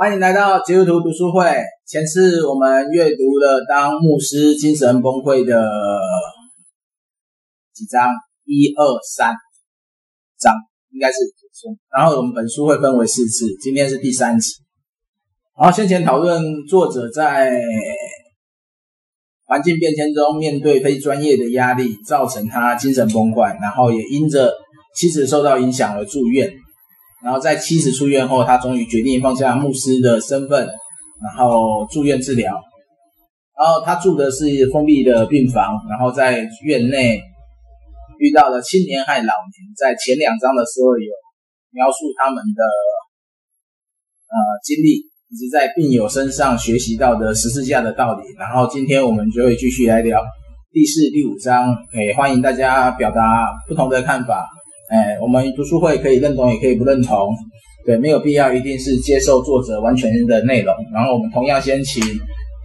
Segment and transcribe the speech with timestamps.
[0.00, 1.44] 欢迎来到基督徒读书会。
[1.86, 5.62] 前次我们阅读了当牧师精神崩溃的
[7.74, 8.08] 几章，
[8.46, 8.82] 一二
[9.14, 9.34] 三
[10.38, 10.54] 章
[10.90, 11.16] 应该是。
[11.94, 14.54] 然后我们本书会分为四次，今天是第三集。
[15.60, 17.52] 然后先前讨论作者在
[19.44, 24.50] 环境变迁中面对非专业的压力，造成他精神崩溃，然后也因着
[24.96, 26.50] 妻子受到影响而住院。
[27.22, 30.66] 然后在妻子出院后，他终于决定放下牧师的身份，
[31.22, 32.58] 然后住院治疗。
[33.58, 37.20] 然后他住的是封闭的病房，然后在院内
[38.18, 39.54] 遇到了青年和老年。
[39.76, 41.12] 在前两章的时候有
[41.72, 42.64] 描述他们的
[44.24, 48.22] 呃经历，以及在病友身上学习到的十字架的道理。
[48.38, 50.22] 然后今天我们就会继续来聊
[50.72, 51.76] 第四、第五章。
[51.92, 54.48] 诶，欢迎大家表达不同的看法。
[54.90, 57.30] 哎，我们读书会可以认同，也可以不认同，
[57.86, 60.74] 对，没有必要一定是接受作者完全的内容。
[60.92, 62.02] 然后我们同样先请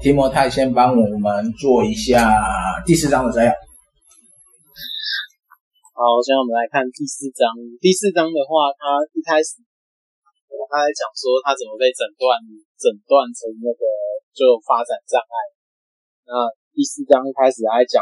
[0.02, 2.34] 提摩太先帮我们做一下
[2.84, 3.54] 第四章的摘要。
[5.94, 7.46] 好，现在我们来看第四章。
[7.78, 9.62] 第四章的话，他一开始
[10.50, 12.42] 我刚才讲说他怎么被诊断
[12.74, 13.86] 诊断成那个
[14.34, 15.36] 就发展障碍。
[16.26, 18.02] 那第四章一开始还讲。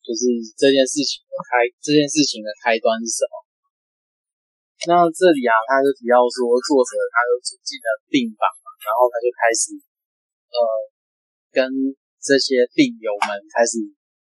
[0.00, 3.34] 就是这件事情的开，这件事情的开端是什么？
[4.88, 9.76] 那这里啊，他就提到说，作者他就住进了病房嘛，然后他就开始
[10.48, 10.58] 呃
[11.52, 11.68] 跟
[12.16, 13.76] 这些病友们开始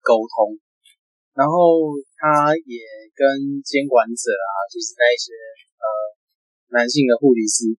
[0.02, 0.58] 沟通，
[1.38, 2.82] 然后他也
[3.14, 5.38] 跟监管者啊，就是那一些
[5.78, 5.86] 呃
[6.74, 7.70] 男性的护理师，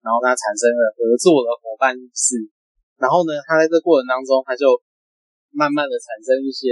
[0.00, 2.40] 然后他产生了合作的伙伴意识，
[2.96, 4.80] 然后呢，他在这过程当中，他就
[5.54, 6.68] 慢慢的产生一些。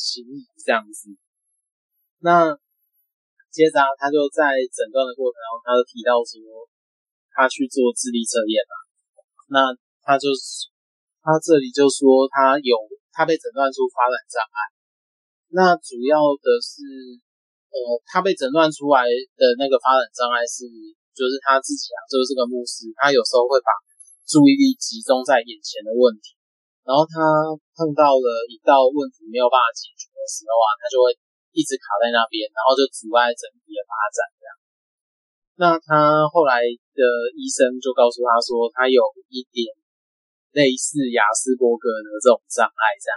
[0.00, 1.12] 情谊这样子，
[2.24, 2.56] 那
[3.52, 6.40] 接着啊，他就在诊断的过程中，他就提到说，
[7.36, 8.72] 他去做智力测验了。
[9.52, 10.72] 那他就是
[11.20, 12.72] 他这里就说，他有
[13.12, 14.58] 他被诊断出发展障碍。
[15.52, 16.80] 那主要的是，
[17.68, 20.64] 呃，他被诊断出来的那个发展障碍是，
[21.12, 23.68] 就是他自己啊，就是这个牧师，他有时候会把
[24.24, 26.39] 注意力集中在眼前的问题。
[26.84, 27.16] 然后他
[27.76, 31.12] 碰到了一道问题没有办法解决的时候啊，他就会
[31.52, 34.50] 一直卡在那边，然后就阻碍整体的发展这样。
[35.60, 37.02] 那他后来的
[37.36, 39.68] 医生就告诉他说，他有一点
[40.56, 43.14] 类似雅斯伯格的这种障碍这样。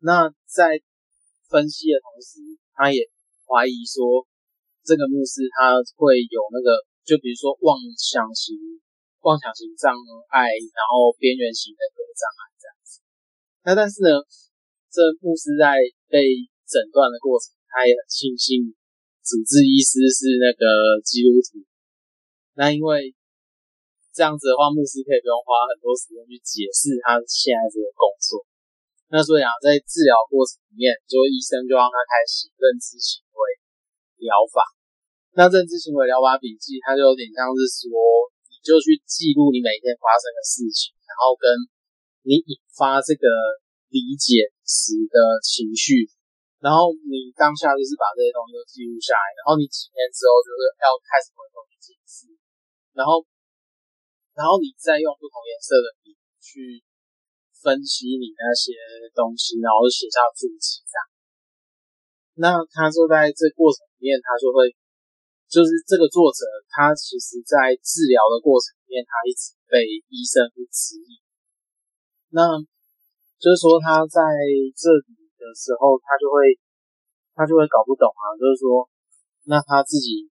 [0.00, 0.10] 那
[0.48, 0.80] 在
[1.52, 2.40] 分析的同时，
[2.72, 3.04] 他也
[3.44, 4.24] 怀疑说，
[4.82, 8.56] 这个牧师他会有那个，就比如说妄想型、
[9.20, 9.92] 妄想型障
[10.32, 12.55] 碍，然后边缘型人格障碍。
[13.66, 14.22] 那但是呢，
[14.86, 15.74] 这牧师在
[16.06, 16.22] 被
[16.62, 18.62] 诊断的过程，他也很庆幸
[19.26, 21.66] 主治医师是那个基督徒。
[22.54, 23.10] 那因为
[24.14, 28.46] 这样子的话，牧师可以不用花很多时间去解释他现在这个工作。
[29.10, 33.38] 那所以啊，在治疗过程里面，就医生就让他开始认知行为
[34.22, 34.62] 疗法。
[35.34, 37.90] 那认知行为疗法笔记，它就有点像是说，
[38.46, 41.50] 你就去记录你每天发生的事情，然后跟。
[42.26, 43.22] 你引发这个
[43.86, 46.10] 理解时的情绪，
[46.58, 52.26] 然后你当下就是把这些东西都记录下来，然后你几天之后就是要开始回头去解释，
[52.98, 53.22] 然后，
[54.34, 56.82] 然后你再用不同颜色的笔去
[57.62, 58.74] 分析你那些
[59.14, 61.00] 东西，然后写下注记这样。
[62.42, 64.74] 那他就在这过程里面，他就会，
[65.46, 66.42] 就是这个作者，
[66.74, 71.22] 他其实在治疗的过程里面，他一直被医生去质疑。
[72.34, 72.42] 那
[73.36, 74.18] 就是说，他在
[74.74, 76.56] 这里的时候，他就会，
[77.36, 78.34] 他就会搞不懂啊。
[78.34, 78.88] 就是说，
[79.46, 80.26] 那他自己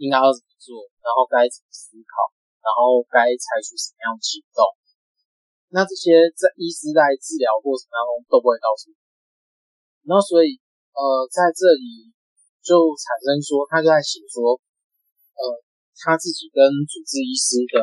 [0.00, 2.30] 应该要怎么做，然后该怎么思考，
[2.62, 4.62] 然后该采取什么样的行动。
[5.74, 8.96] 那这些在医师在治疗过程当中都不会告诉你。
[10.06, 10.62] 然后所以，
[10.94, 12.14] 呃，在这里
[12.62, 14.56] 就产生说，他就在写说，
[15.34, 15.42] 呃，
[15.98, 17.82] 他自己跟主治医师的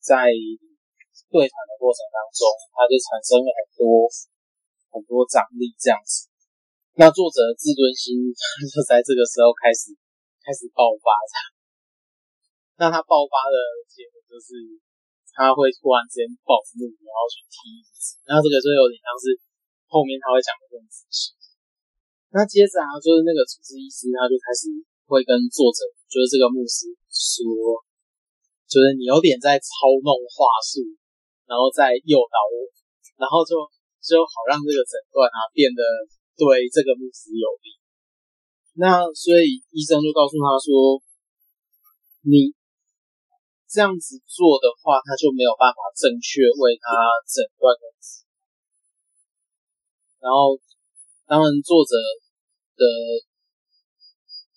[0.00, 0.30] 在。
[1.28, 4.08] 对谈的过程当中，他就产生了很多
[4.88, 6.28] 很多张力这样子。
[6.96, 8.32] 那作者的自尊心
[8.66, 9.92] 就在这个时候开始
[10.40, 11.44] 开始爆发这样。
[12.80, 14.56] 那他爆发的结果就是
[15.36, 18.18] 他会突然之间暴怒然后去踢椅子。
[18.26, 19.36] 那这个就有点像是
[19.86, 21.36] 后面他会讲的更仔细。
[22.32, 24.68] 那接着啊，就是那个主治医师他就开始
[25.04, 27.44] 会跟作者，就是这个牧师说，
[28.64, 30.82] 就是你有点在操弄话术。
[31.48, 32.68] 然后再诱导我，
[33.16, 33.56] 然后就
[34.04, 35.80] 就好让这个诊断啊变得
[36.36, 37.72] 对这个牧师有利。
[38.76, 41.00] 那所以医生就告诉他说
[42.28, 42.52] ：“你
[43.66, 46.86] 这样子做的话，他就没有办法正确为他
[47.26, 47.88] 诊断的。
[50.20, 50.58] 然后，
[51.30, 51.94] 当然作者
[52.74, 52.82] 的，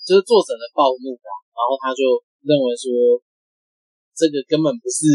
[0.06, 1.30] 就是作者的暴怒吧。
[1.54, 2.02] 然后他就
[2.42, 3.22] 认为说，
[4.18, 5.06] 这个根本不是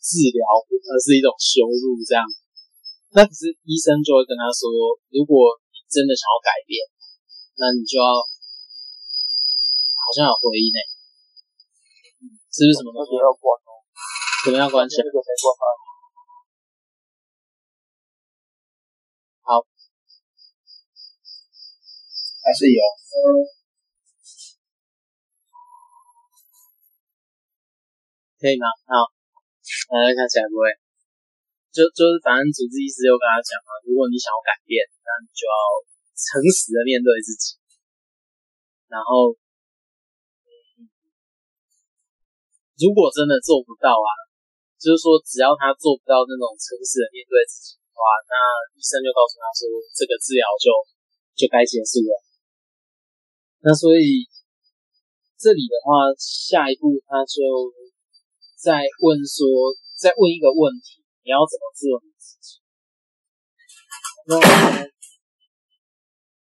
[0.00, 1.98] 治疗，而是一种羞辱。
[2.02, 2.22] 这样，
[3.14, 4.70] 那可是医生就会跟他说，
[5.10, 6.78] 如果你真的想要改变，
[7.58, 8.18] 那你就要，
[9.98, 10.80] 好像有回音呢。
[12.48, 13.70] 是不是什么东西要关哦？
[14.44, 15.04] 怎么样关起来？
[19.42, 19.62] 好，
[22.42, 22.80] 还是有。
[28.40, 28.66] 可以吗？
[28.86, 29.10] 好，
[29.88, 30.70] 大家看起来不会。
[31.68, 35.56] 就就是，反正主治医师又跟他讲啊，如果你想要改变，那你就要
[36.16, 37.60] 诚实的面对自己，
[38.88, 39.36] 然后。
[42.78, 44.10] 如果真的做不到啊，
[44.78, 48.34] 就是说只要他做不到那种诚实的面对自己的话，那
[48.70, 50.70] 医生就告诉他说，这个治疗就
[51.34, 52.14] 就该结束了。
[53.66, 54.30] 那所以
[55.34, 57.42] 这里的话，下一步他就
[58.58, 59.46] 再问说，
[59.94, 62.58] 再问一个问题，你要怎么做你自己？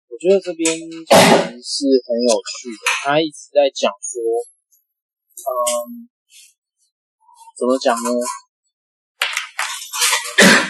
[0.08, 1.76] 我觉得这边是
[2.08, 4.24] 很有趣的，他一直在讲说，
[5.36, 6.08] 嗯。
[7.58, 8.08] 怎么讲呢？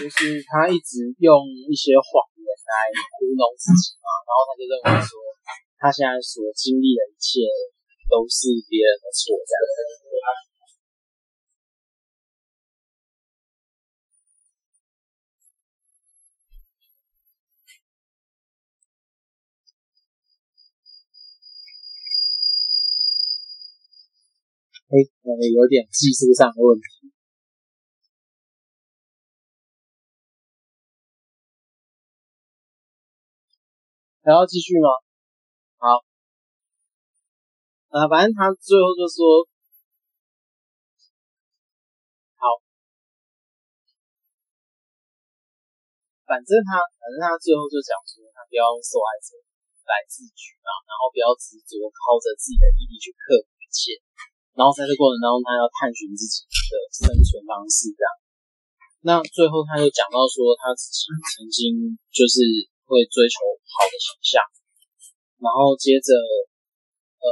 [0.02, 2.74] 就是他一直用一些谎言来
[3.14, 5.20] 糊弄自己嘛，然后他就认为说，
[5.78, 7.44] 他现在所经历的一切
[8.10, 10.57] 都是别人的错，这样子。
[24.88, 27.12] 哎，可能有点技术上的问题。
[34.24, 34.88] 还要继续吗？
[35.80, 36.04] 好，
[37.96, 39.48] 啊，反正他最后就说，
[42.36, 42.60] 好，
[46.28, 49.36] 反正他，反正他最后就讲说，他不要用受害者
[49.88, 53.96] 来自居啊，然后不要执着靠着自己的毅力去克服一切。
[54.58, 58.10] 然后在这过程当中，他要探寻自己的生存方式，这样。
[59.06, 62.42] 那最后他又讲到说，他自己曾经就是
[62.90, 64.42] 会追求好的形象，
[65.38, 66.10] 然后接着，
[67.22, 67.30] 呃，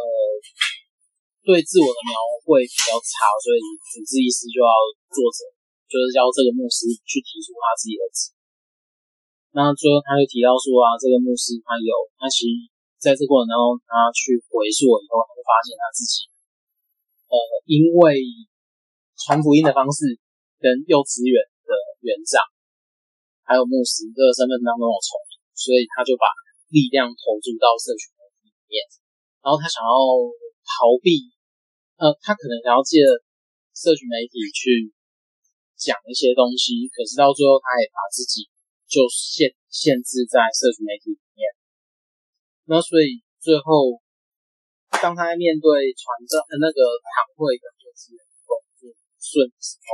[1.41, 2.13] 对自我的描
[2.45, 4.69] 绘比较差，所以主治医师就要
[5.09, 5.49] 作者
[5.89, 8.37] 就是要这个牧师去提出他自己的词。
[9.49, 11.89] 那最后他又提到说啊，这个牧师他有，
[12.21, 12.69] 他其实
[13.01, 16.29] 在这过程当中，他去回溯以后，他就发现他自己。
[17.35, 18.23] 呃，因为
[19.19, 20.15] 传福音的方式
[20.63, 21.35] 跟幼稚园
[21.67, 22.39] 的园长
[23.43, 26.31] 还有牧师这个身份当中有重叠，所以他就把
[26.71, 28.07] 力量投注到社群
[28.47, 28.87] 里面，
[29.43, 29.91] 然后他想要
[30.63, 31.27] 逃避，
[31.99, 33.03] 呃，他可能想要借
[33.75, 34.95] 社群媒体去
[35.75, 38.47] 讲一些东西，可是到最后他也把自己
[38.87, 41.43] 就限限制在社群媒体里面，
[42.71, 43.99] 那所以最后。
[45.03, 48.89] 当他面对传教的那个堂会的工作
[49.21, 49.89] 顺的时候，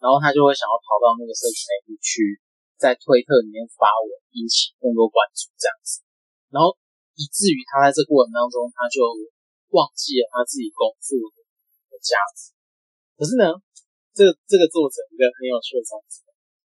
[0.00, 2.40] 然后他就会想要跑到那个社群内部去，
[2.78, 6.00] 在推特里面发文，引起更多关注这样子，
[6.48, 6.76] 然后
[7.18, 9.04] 以至于他在这过程当中，他就
[9.74, 11.18] 忘记了他自己工作
[11.90, 12.56] 的价值。
[13.18, 13.52] 可是呢，
[14.16, 16.24] 这个、这个作者一个很有趣的例子，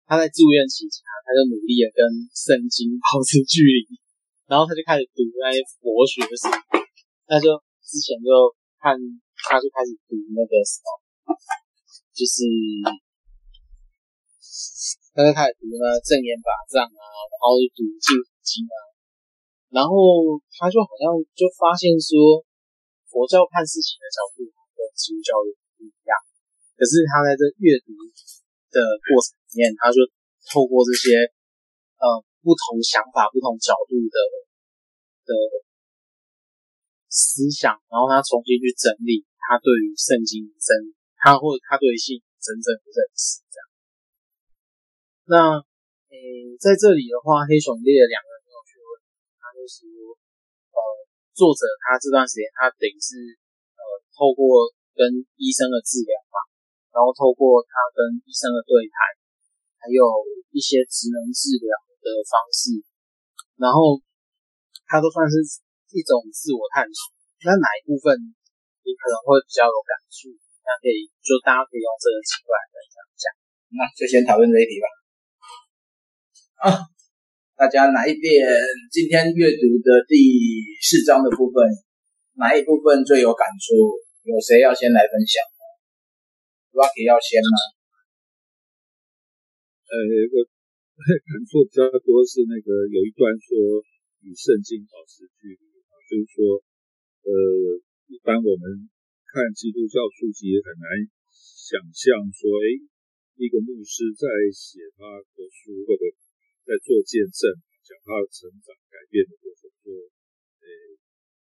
[0.10, 2.02] 他在住院期间，他就努力的跟
[2.34, 4.02] 圣经保持距离，
[4.48, 6.48] 然后他就开始读那些佛学的书。
[7.28, 8.32] 那就之前就
[8.80, 8.96] 看，
[9.44, 11.36] 他就开始读那个什么，
[12.16, 12.48] 就是
[15.12, 18.76] 他就开始读呢《正言法藏啊，然后就读净土经啊，
[19.76, 22.40] 然后他就好像就发现说，
[23.12, 26.16] 佛教看事情的角度跟基督教也不一样，
[26.80, 27.92] 可是他在这阅读
[28.72, 30.00] 的过程里面，他就
[30.48, 31.28] 透过这些
[32.00, 34.16] 呃不同想法、不同角度的
[35.28, 35.36] 的。
[37.18, 43.66] 思想，然后他重新去整理他对于圣经真，他或者他对于信真正的认识，这样。
[45.26, 45.36] 那，
[46.14, 48.92] 诶，在这里的话，黑熊列了两个很有趣的问，
[49.42, 50.78] 他就是，呃，
[51.34, 53.18] 作者他这段时间他等于是
[53.74, 53.82] 呃，
[54.14, 56.38] 透过跟医生的治疗嘛，
[56.94, 59.18] 然后透过他跟医生的对谈，
[59.82, 60.06] 还有
[60.54, 62.78] 一些职能治疗的方式，
[63.58, 63.98] 然后
[64.86, 65.66] 他都算是。
[65.96, 67.14] 一种自我探索，
[67.46, 68.16] 那哪一部分
[68.84, 70.32] 你可能会比较有感触？
[70.64, 73.26] 那可以就大家可以用这个机会来分享一下。
[73.72, 74.88] 那就先讨论这一题吧。
[76.58, 76.84] 啊，
[77.56, 78.44] 大家哪一遍
[78.92, 80.16] 今天阅读的第
[80.84, 81.64] 四章的部分，
[82.36, 83.96] 哪一部分最有感触？
[84.28, 85.40] 有谁要先来分享
[86.76, 87.56] ？Rocky 要先吗？
[89.88, 89.96] 呃，
[90.36, 90.36] 我
[91.00, 93.56] 感触比较多是那个有一段说
[94.20, 95.67] 与圣经保持距离啊，
[96.08, 96.64] 就是说，
[97.28, 97.32] 呃，
[98.08, 98.88] 一般我们
[99.28, 100.88] 看基督教书籍也很难
[101.36, 102.66] 想象说，哎，
[103.36, 106.08] 一个牧师在写他的书或者。
[106.68, 107.48] 在做见证，
[107.80, 109.88] 讲他的成长改变的过程中，
[110.60, 110.68] 呃，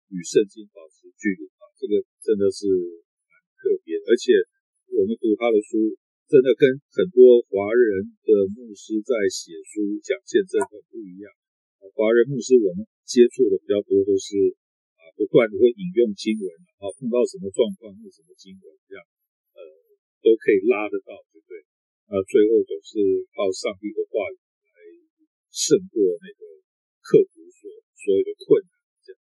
[0.08, 2.64] 与圣经保持距离啊，这个真的是
[3.28, 3.92] 蛮特别。
[4.08, 4.32] 而且
[4.88, 5.92] 我们读他的书，
[6.32, 6.64] 真的跟
[6.96, 11.28] 很多华人的牧师在写书讲见证很不一样。
[11.92, 14.56] 华人牧师我们接触的比较多都是
[14.96, 16.46] 啊，不断的会引用经文，
[16.80, 19.00] 啊，碰到什么状况用什么经文这样，
[19.52, 19.60] 呃，
[20.24, 21.62] 都可以拉得到，对不对？
[22.08, 24.36] 那，最后总是靠上帝的话语
[24.72, 24.76] 来。
[25.52, 26.40] 胜过那个
[27.04, 28.72] 克服所所有的困难，
[29.04, 29.20] 这样，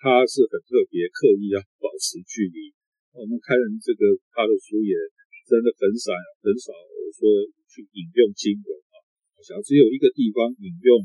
[0.00, 2.72] 他是很特别，刻意要保持距离。
[3.12, 4.96] 我们看这个他的书也
[5.44, 6.72] 真的很少很少
[7.12, 9.04] 说去引用经文啊，
[9.36, 11.04] 好像只有一个地方引用，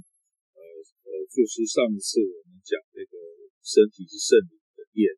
[1.29, 3.13] 就是上次我们讲那个
[3.65, 5.09] 身体是圣灵的殿，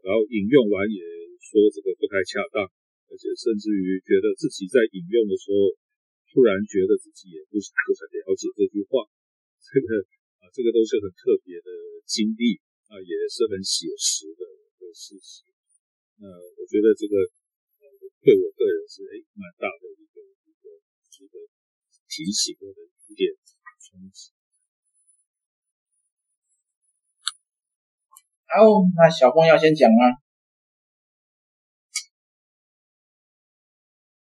[0.00, 1.00] 然后引用完也
[1.40, 2.64] 说这个不太恰当，
[3.08, 5.74] 而且甚至于觉得自己在引用的时候。
[6.34, 9.06] 突然觉得自己也不是不很了解这句话，
[9.62, 10.02] 这个
[10.42, 11.70] 啊，这个都是很特别的
[12.02, 12.58] 经历
[12.90, 15.46] 啊，也是很写实的一个事实。
[16.18, 17.22] 那我觉得这个
[17.78, 17.86] 呃，
[18.18, 20.74] 对我个人是诶蛮大的一个一个
[21.06, 21.38] 值得
[22.10, 23.30] 提醒或者一点
[23.78, 24.33] 冲击。
[28.54, 28.62] 好，
[28.94, 30.02] 那小峰要先讲啊？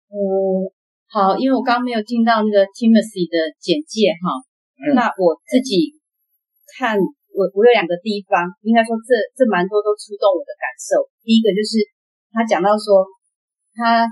[0.09, 0.73] 嗯。
[1.13, 4.41] 好，因为我刚刚没有听到那个 Timothy 的简介哈，
[4.81, 6.01] 嗯、那我自己
[6.73, 11.05] 看我我有两个地方，应该说这这蛮多都触动我的感受。
[11.21, 11.85] 第一个就是
[12.33, 13.05] 他讲到说
[13.77, 14.09] 他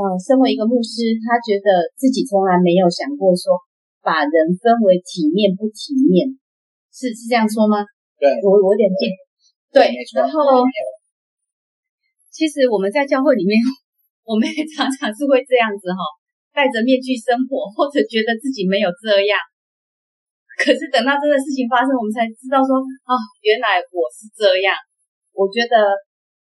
[0.00, 3.60] 呃身为一个牧师，他觉得自己从来没有想过说
[4.00, 6.40] 把人分为体面不体面，
[6.88, 7.84] 是是这样说吗？
[8.18, 9.14] 对，我我有点记
[9.72, 10.66] 对，然后
[12.30, 13.56] 其实我们在教会里面。
[14.28, 16.04] 我们也常常是会这样子哈，
[16.52, 19.40] 戴着面具生活，或者觉得自己没有这样。
[20.60, 24.76] 可是等到这个事情发生，我们才知道说，哦，原来我是这样。
[25.32, 25.80] 我觉得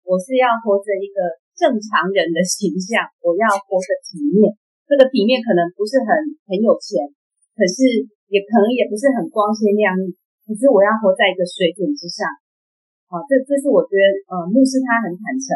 [0.01, 4.57] 我是要活着一个正常人的形象，我要活着体面。
[4.89, 6.09] 这个体面可能不是很
[6.49, 7.05] 很有钱，
[7.53, 7.85] 可是
[8.33, 10.17] 也可能也不是很光鲜亮丽。
[10.45, 12.29] 可是我要活在一个水准之上。
[13.09, 15.53] 好，这这是我觉得，呃，牧师他很坦诚。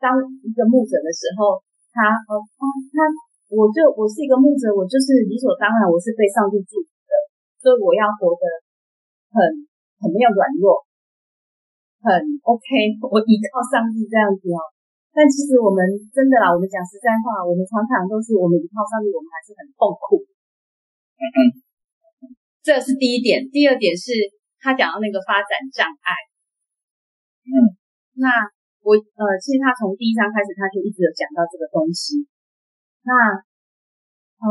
[0.00, 1.60] 当一个牧者的时候，
[1.92, 2.96] 他哦他，他
[3.52, 7.12] 我就我是一个牧者，我就是理所当然，我是被上帝祝福的，
[7.60, 8.44] 所以我要活得
[9.28, 9.68] 很
[10.00, 10.80] 很没有软弱，
[12.00, 12.08] 很
[12.46, 14.60] OK，我依靠上帝这样子哦。
[15.12, 20.24] 但其实我们真的啦，我们讲实在话，我们常常都是我们依靠上帝，我们还是很痛苦。
[22.62, 23.48] 这是第一点。
[23.50, 24.12] 第二点是
[24.60, 26.08] 他讲到那个发展障碍。
[27.44, 27.76] 嗯，
[28.20, 28.28] 那。
[28.80, 32.24] 我呃，其实他从第一章开始，他就一直有讲到这个东西。
[33.04, 33.12] 那
[34.40, 34.48] 呃，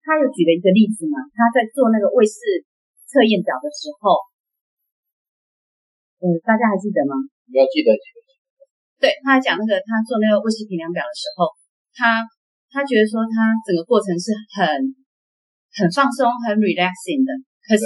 [0.00, 2.64] 他又举了一个例子嘛，他在做那个卫士
[3.04, 4.24] 测验表的时候，
[6.24, 7.12] 嗯，大家还记得吗？
[7.52, 7.92] 你要记得。
[8.96, 11.52] 对，他讲那个他做那个卫士评量表的时候，
[11.92, 12.24] 他
[12.72, 14.96] 他觉得说他整个过程是很
[15.74, 17.30] 很放松、很 relaxing 的。
[17.64, 17.84] 可是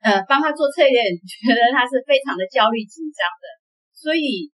[0.00, 3.44] 呃，帮他做测验，觉得他是非常的焦虑、紧张的，
[3.92, 4.48] 所以。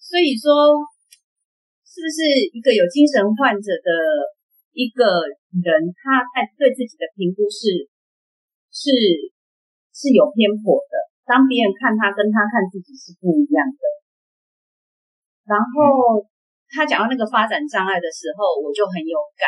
[0.00, 0.74] 所以说，
[1.86, 2.18] 是不是
[2.50, 3.90] 一个有精神患者的
[4.74, 5.22] 一个
[5.54, 7.86] 人，他在对自己的评估是
[8.74, 8.90] 是
[9.94, 10.94] 是有偏颇的？
[11.28, 13.82] 当别人看他跟他看自己是不一样的。
[15.46, 16.26] 然后
[16.74, 19.46] 他讲到那个发展障碍的时候，我就很有感，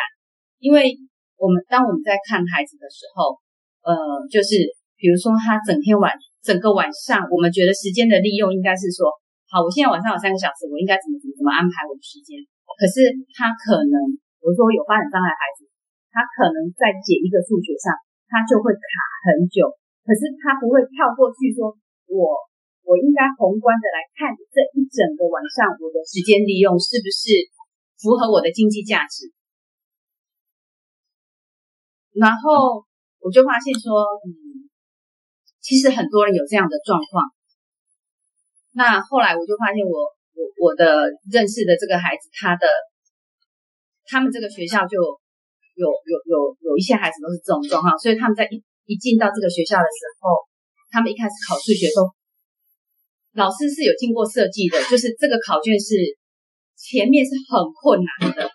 [0.63, 0.95] 因为
[1.37, 3.39] 我们当我们在看孩子的时候，
[3.83, 3.93] 呃，
[4.31, 4.63] 就是
[4.97, 9.09] 比如说他整天晚整个晚上，我们觉得时间的利用应该是说。
[9.53, 12.41] 好，我现在晚上有三个小时，我应该怎么怎么怎么安排我的时间？
[12.73, 13.05] 可是
[13.37, 13.93] 他可能，
[14.41, 15.69] 比如说有发展障碍孩子，
[16.09, 17.93] 他可能在解一个数学上，
[18.25, 18.89] 他就会卡
[19.29, 19.69] 很久。
[20.01, 21.69] 可是他不会跳过去说，
[22.09, 22.17] 我
[22.81, 27.45] 我应该宏观的来看这一整个晚上我的时间利用是不是
[28.01, 29.29] 符合我的经济价值？
[32.13, 32.85] 然后
[33.19, 34.69] 我就发现说，嗯，
[35.61, 37.25] 其实很多人有这样的状况。
[38.73, 42.65] 那后来我就发现我，我我的认识的这个孩子，他的
[44.05, 50.33] 他们这个学校就有有有有一些孩子都是这种状况，所以他们在一一进到这个学校的时候，
[50.89, 52.09] 他们一开始考数学都，
[53.33, 56.17] 老师是有经过设计的，就是这个考卷是
[56.75, 58.49] 前面是很困难的，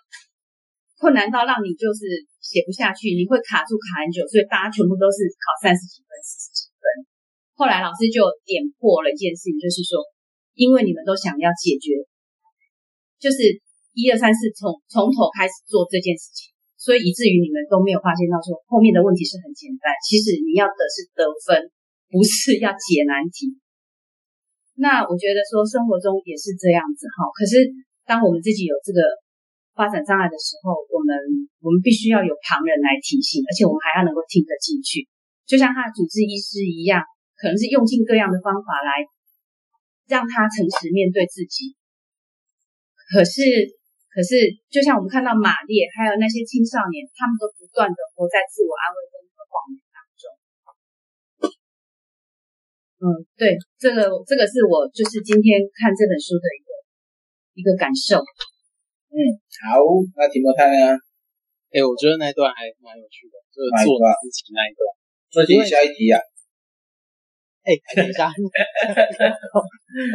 [0.99, 6.83] 困难到让你就是写不下去，你会卡住卡很久，所以大家全部都是考三十几分、四十几分。
[7.53, 10.03] 后来老师就点破了一件事情，就是说。
[10.59, 12.03] 因为你们都想要解决，
[13.15, 13.63] 就是
[13.95, 19.87] 一二三四从从头开始做这件事情，所以以至于你们都没有发现到说后面的问题是很简单。
[20.03, 21.71] 其实你要的是得分，
[22.11, 23.55] 不是要解难题。
[24.75, 27.31] 那我觉得说生活中也是这样子哈。
[27.31, 27.63] 可是
[28.03, 28.99] 当我们自己有这个
[29.79, 31.15] 发展障碍的时候，我们
[31.63, 35.07] 我们必须要有旁人来提醒，而且我们还要能够听得进去。
[35.47, 37.07] 就像他的主治医师一样，
[37.39, 39.07] 可能是用尽各样的方法来。
[40.09, 41.77] 让他诚实面对自己。
[43.13, 43.45] 可是，
[44.09, 50.23] 可是，就像我们看到马列，还有那些青少年，他们都不断的活在自我安慰跟谎言当中。
[53.05, 56.69] 嗯，对，这个，这个是我就是今天看这本书的一个
[57.53, 58.25] 一个感受。
[59.09, 59.17] 嗯，
[59.65, 59.81] 好，
[60.15, 60.97] 那题目看呢？
[61.73, 64.81] 哎，我觉得那一段还蛮有趣的，就是做自己那一段。
[65.29, 66.17] 所以下一题啊。
[67.61, 68.29] 哎，等一下，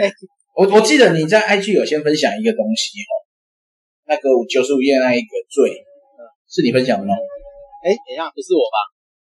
[0.02, 0.10] 哎，
[0.56, 3.12] 我我记得你在 IG 有先分享一个东西哦，
[4.06, 5.84] 那个九十五页那一个罪，
[6.50, 7.14] 是你分享的吗？
[7.84, 8.78] 哎，等一下，不是我吧？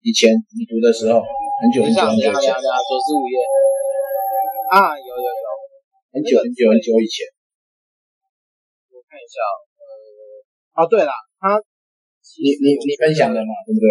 [0.03, 3.35] 以前你读的时候，很久很久很久以前，九十五页
[4.71, 5.47] 啊，有有有，
[6.13, 7.27] 很久很久很久以前，
[9.23, 9.39] 一下，
[9.79, 11.55] 呃，哦，对了，他，
[12.43, 13.87] 你你你分享的嘛，对不对？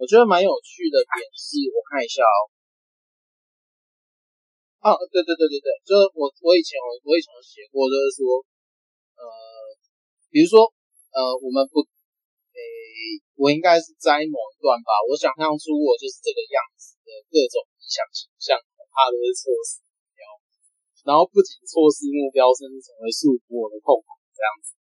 [0.00, 2.40] 我觉得蛮有趣的点是，我看一下哦。
[4.86, 8.38] 哦，对对对对对，就是我我以前我我以前有写过，就是说，
[9.18, 9.24] 呃，
[10.30, 10.68] 比如说，
[11.10, 12.60] 呃，我们不，诶，
[13.34, 20.22] 我应该是摘某一段吧，我想象出我就是这个样子的各种理想形象，恐怕都是错失目标，
[21.08, 24.76] 然后不仅错失目标，甚至成为束缚我的痛苦这样子。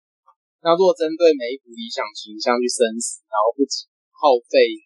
[0.59, 4.83] 那如果针对每一股理想形象去生死，然后不仅耗费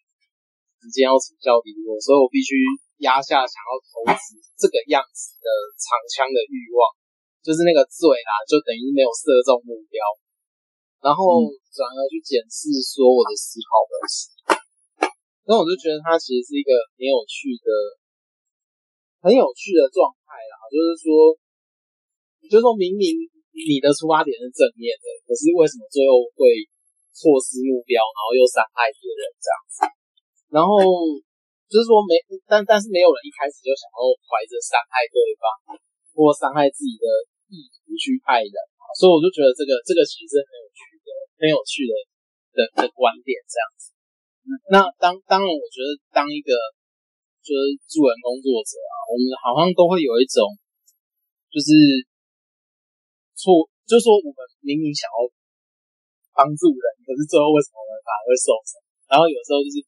[0.78, 2.54] 时间要成效比我，所以我必须。
[3.00, 5.48] 压下想要投资这个样子的
[5.80, 6.84] 长枪的欲望，
[7.40, 10.04] 就是那个罪啦，就等于没有射中目标，
[11.00, 14.28] 然后转而去检视说我的思考模式。
[15.48, 17.68] 那我就觉得它其实是一个很有趣的、
[19.24, 21.32] 很有趣的状态啦，就是说，
[22.52, 23.16] 就是说明明
[23.68, 26.64] 你的出发点是正面的，可是为什么最后会
[27.12, 29.76] 错失目标，然后又伤害别人这样子？
[30.52, 30.76] 然后。
[31.70, 32.18] 就是说没，
[32.50, 35.78] 但但是没有人一开始就想要怀着伤害对方
[36.10, 37.06] 或伤害自己的
[37.46, 38.56] 意图去爱人，
[38.98, 41.94] 所以我就觉得这个这个其实是很有趣的、很有趣的
[42.58, 43.94] 的的观点这样子。
[44.66, 46.50] 那当当然，我觉得当一个
[47.38, 50.50] 就是助人工作者啊，我们好像都会有一种
[51.54, 51.70] 就是
[53.40, 55.24] 错，就是说我们明明想要
[56.36, 58.72] 帮助人，可是最后为什么我们反而会受伤？
[59.08, 59.80] 然后有时候就是。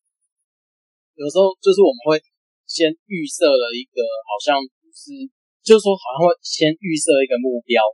[1.12, 2.16] 有时候就是我们会
[2.64, 5.12] 先预设了一个好像不是，
[5.60, 7.84] 就是说好像会先预设一个目标，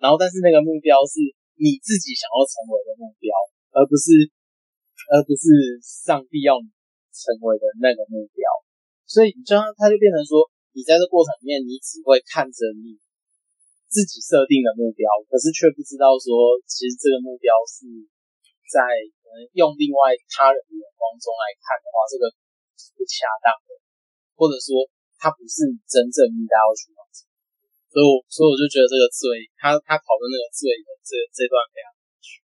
[0.00, 1.20] 然后但是那个目标是
[1.60, 3.28] 你自己想要成为的目标，
[3.76, 4.24] 而不是
[5.12, 6.72] 而不是上帝要你
[7.12, 8.40] 成为的那个目标。
[9.04, 12.96] 所以这样它就变成说，你在这过程里面，你只会看着你
[13.92, 17.84] 自己设定的目标，可是却不知道说，其实这个目标是
[18.72, 18.80] 在
[19.20, 22.32] 可能用另外他人的眼光中来看的话，这个。
[22.72, 23.78] 是不恰当的，
[24.34, 24.82] 或者说
[25.22, 27.30] 他不是你真正应该要去完成，
[27.86, 32.42] 所以我所以我就觉得这个罪，他他讨论那个罪的这这段非常有趣，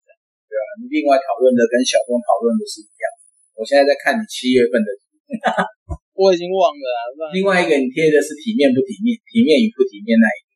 [0.50, 3.06] 对啊，你另外讨论的跟小峰讨论的是一样。
[3.54, 5.22] 我现在在看你七月份的题，
[6.18, 7.30] 我已经忘了啊。
[7.30, 10.53] 另外一个你贴的是体面不体面，体面与不体面那一个？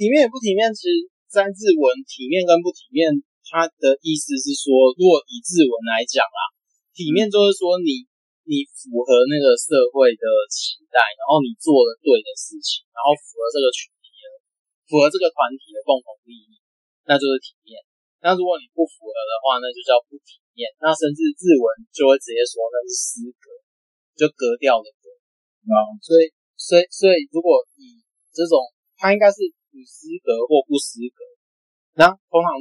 [0.00, 3.12] 体面与不体面，其实三字文体面跟不体面，
[3.44, 6.40] 它的意思是说，如果以字文来讲啊，
[6.96, 8.08] 体面就是说你。
[8.50, 14.26] 你符合那个社会的期待，然后你做了对的事情，然后符合这个群体的，
[14.90, 16.58] 符合这个团体的共同利益，
[17.06, 17.78] 那就是体面。
[18.26, 20.66] 那如果你不符合的话，那就叫不体面。
[20.82, 23.54] 那甚至日文就会直接说那是失格，
[24.18, 25.14] 就格调的格。
[25.70, 28.02] 啊、所以，所以，所以，如果以
[28.34, 28.58] 这种，
[28.98, 31.22] 它应该是你失格或不失格。
[31.98, 32.58] 那通常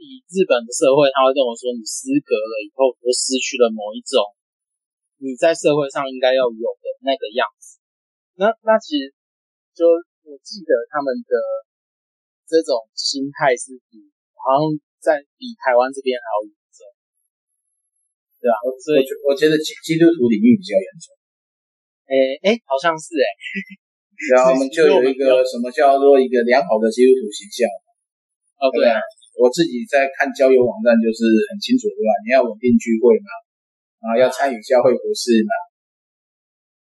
[0.00, 4.20] 以日本的社会，他会跟我说，你失格了以后，就失去了某一种。
[5.20, 7.76] 你在社会上应该要有的那个样子，
[8.40, 9.12] 那那其实
[9.76, 9.84] 就
[10.24, 11.32] 我记得他们的
[12.48, 14.00] 这种心态是比
[14.40, 16.80] 好像在比台湾这边还要严重，
[18.40, 18.56] 对吧？
[18.80, 21.12] 所以我觉得基基督徒领域比较严重。
[22.08, 22.14] 诶
[22.48, 23.28] 诶，好像是诶。
[24.34, 27.64] 然后我们就有一个什么叫做一个良好的基督徒形象。
[28.60, 29.00] 哦，对啊，
[29.40, 32.10] 我自己在看交友网站就是很清楚，对吧？
[32.24, 33.30] 你要稳定聚会嘛，
[34.04, 35.52] 然后要参与教会服事嘛，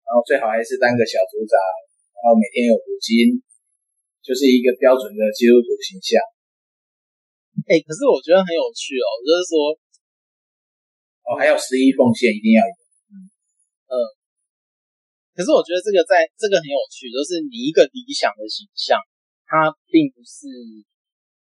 [0.07, 1.53] 然后最好还是当个小组长，
[2.17, 3.41] 然后每天有读经。
[4.19, 6.19] 就是一个标准的基督徒形象。
[7.71, 9.53] 哎、欸，可是我觉得很有趣哦，就是说，
[11.23, 12.73] 哦，还有十一奉献一定要有。
[13.09, 13.15] 嗯
[13.89, 14.18] 嗯。
[15.37, 18.97] 可是我觉得这个在这个很有趣，就是你一个理想的形象，
[19.45, 20.47] 它并不是，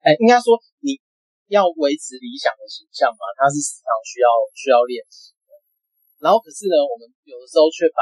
[0.04, 1.00] 哎、应该说你
[1.48, 5.56] 要维持理想的形象嘛，它是时常需要需要练习的。
[6.20, 8.02] 然后可是呢，我们有的时候却把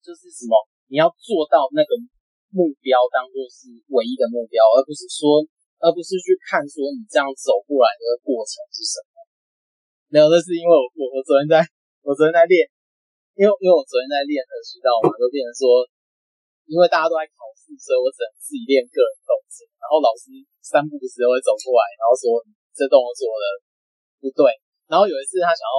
[0.00, 0.54] 就是什么，
[0.88, 1.92] 你要做到那个。
[2.50, 5.38] 目标当做是唯一的目标，而不是说，
[5.78, 9.22] 而不是去看说你这样走过来的过程是什么。
[10.10, 11.62] 没有，那是因为我我昨天在，
[12.02, 12.66] 我昨天在练，
[13.40, 15.80] 因为因为我昨天在练的知道嘛，就变成说，
[16.68, 20.28] 因为大家都在考试，所以我只能自己练个人动作，然后老师
[20.60, 22.44] 三不五时会走过来，然后说
[22.76, 23.44] 这动作做的
[24.20, 24.52] 不对。
[24.92, 25.74] 然后有一次他想要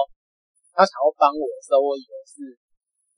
[0.74, 2.58] 他想要帮我的时候，我以为是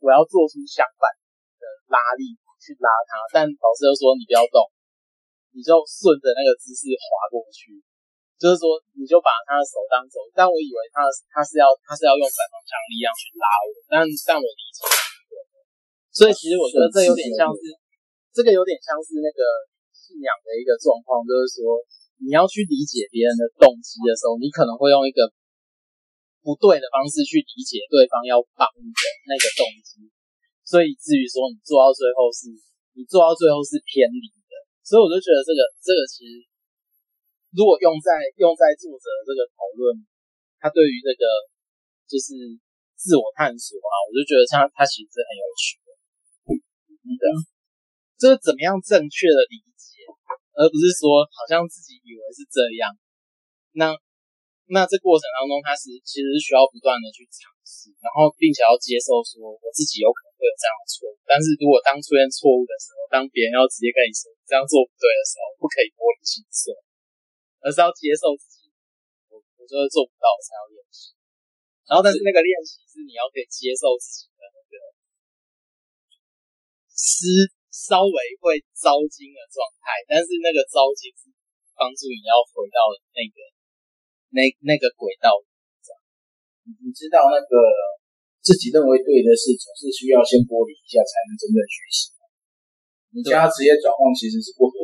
[0.04, 1.09] 我要做出相反
[1.57, 2.37] 的拉力。
[2.64, 4.57] 去拉他，但老师又说你不要动，
[5.52, 7.76] 你就顺着那个姿势滑过去，
[8.44, 14.85] 就是说你就把他的手当走，但我以为他他是要他是要用反方向力量去拉我，但但我理解，
[16.12, 17.72] 所以其实我觉得这有点像是
[18.37, 19.40] 这个有点像是那个
[19.96, 21.80] 信仰的一个状况，就是说
[22.20, 25.24] 你要去理解别人的动机的时候，你可能会用一个
[26.44, 30.04] 不对的方式去理解对方要帮你的那个动机。
[30.68, 32.52] 所以至于说你做到最后是，
[32.92, 34.52] 你做到最后是偏离的，
[34.85, 36.44] 所以我就觉得这个这个其实，
[37.55, 40.03] 如果用在用在作者这个讨论，
[40.59, 41.23] 他对于这个
[42.11, 42.35] 就是
[42.99, 45.88] 自我探索啊，我就觉得他他其实是很有趣的，
[47.14, 47.25] 对，
[48.19, 50.03] 就是怎么样正确的理解，
[50.59, 52.90] 而不是说好像自己以为是这样，
[53.79, 53.95] 那
[54.69, 60.35] 那这过程当中，他是其实是需要不断的去尝试，然后并且要接受说我自己有可能。
[60.35, 66.75] 会有这样的错误，但是如果当出现错误的时候，当别人要直接跟你说这样做不对的时候，不可以玻璃心碎，
[67.64, 68.68] 而是要接受自己，
[69.33, 71.16] 我我觉得做不到才要练习。
[71.88, 74.77] 然后，但是那个练习是你要可以接受自己的那个
[76.92, 81.33] 失稍微会糟心的状态，但是那个糟心是
[81.72, 83.37] 帮助你要回到那个
[84.37, 85.40] 那那个轨道。
[86.68, 87.57] 你你知道那个？
[88.44, 92.12] 自己认为对的事，总是需要先剥离一下，才能真正学习。
[93.16, 94.84] 你叫他直接转换，其实是不合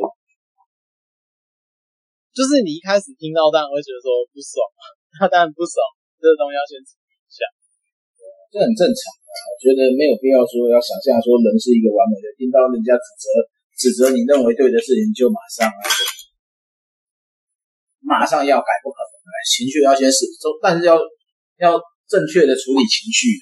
[2.31, 4.83] 就是你一开始听到，当然会觉得说不爽啊，
[5.19, 5.79] 那当然不爽，
[6.17, 7.43] 这个东西要先处理一下，
[8.51, 9.27] 这很正常的。
[9.31, 13.25] 我觉得没有必要说要想象说人是一个完美的，听到人家指责
[13.75, 15.83] 指责你认为对的事情就马上啊，
[18.03, 19.11] 马上要改，不可能。
[19.47, 20.27] 情绪要先释，
[20.61, 20.99] 但是要
[21.57, 23.33] 要正确的处理情绪。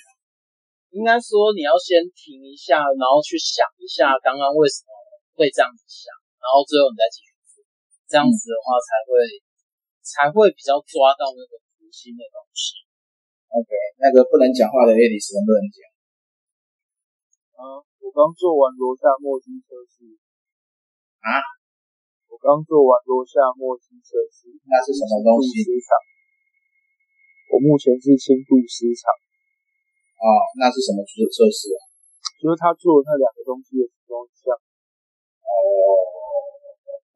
[0.95, 4.89] 应该说，你要先停一下，然后去想一下刚刚为什么
[5.36, 6.08] 会这样子想，
[6.39, 7.29] 然后最后你再继续做，
[8.10, 9.13] 这样子的话才会
[10.02, 12.82] 才会比较抓到那个核心的东西。
[13.54, 13.69] OK，
[14.02, 15.78] 那个不能讲话的 Alice 能不能讲？
[17.62, 20.17] 啊，我刚做完楼下墨迹测试。
[21.22, 21.38] 啊？
[22.34, 24.50] 我刚做完楼下墨迹测试。
[24.65, 25.62] 那是什么东西？
[25.62, 25.93] 市场。
[27.54, 29.13] 我目前是轻度失常。
[29.13, 31.86] 啊、哦，那是什么测测试啊？
[32.41, 34.56] 就是他做的那两个东西的其中一项。
[35.45, 35.54] 哦，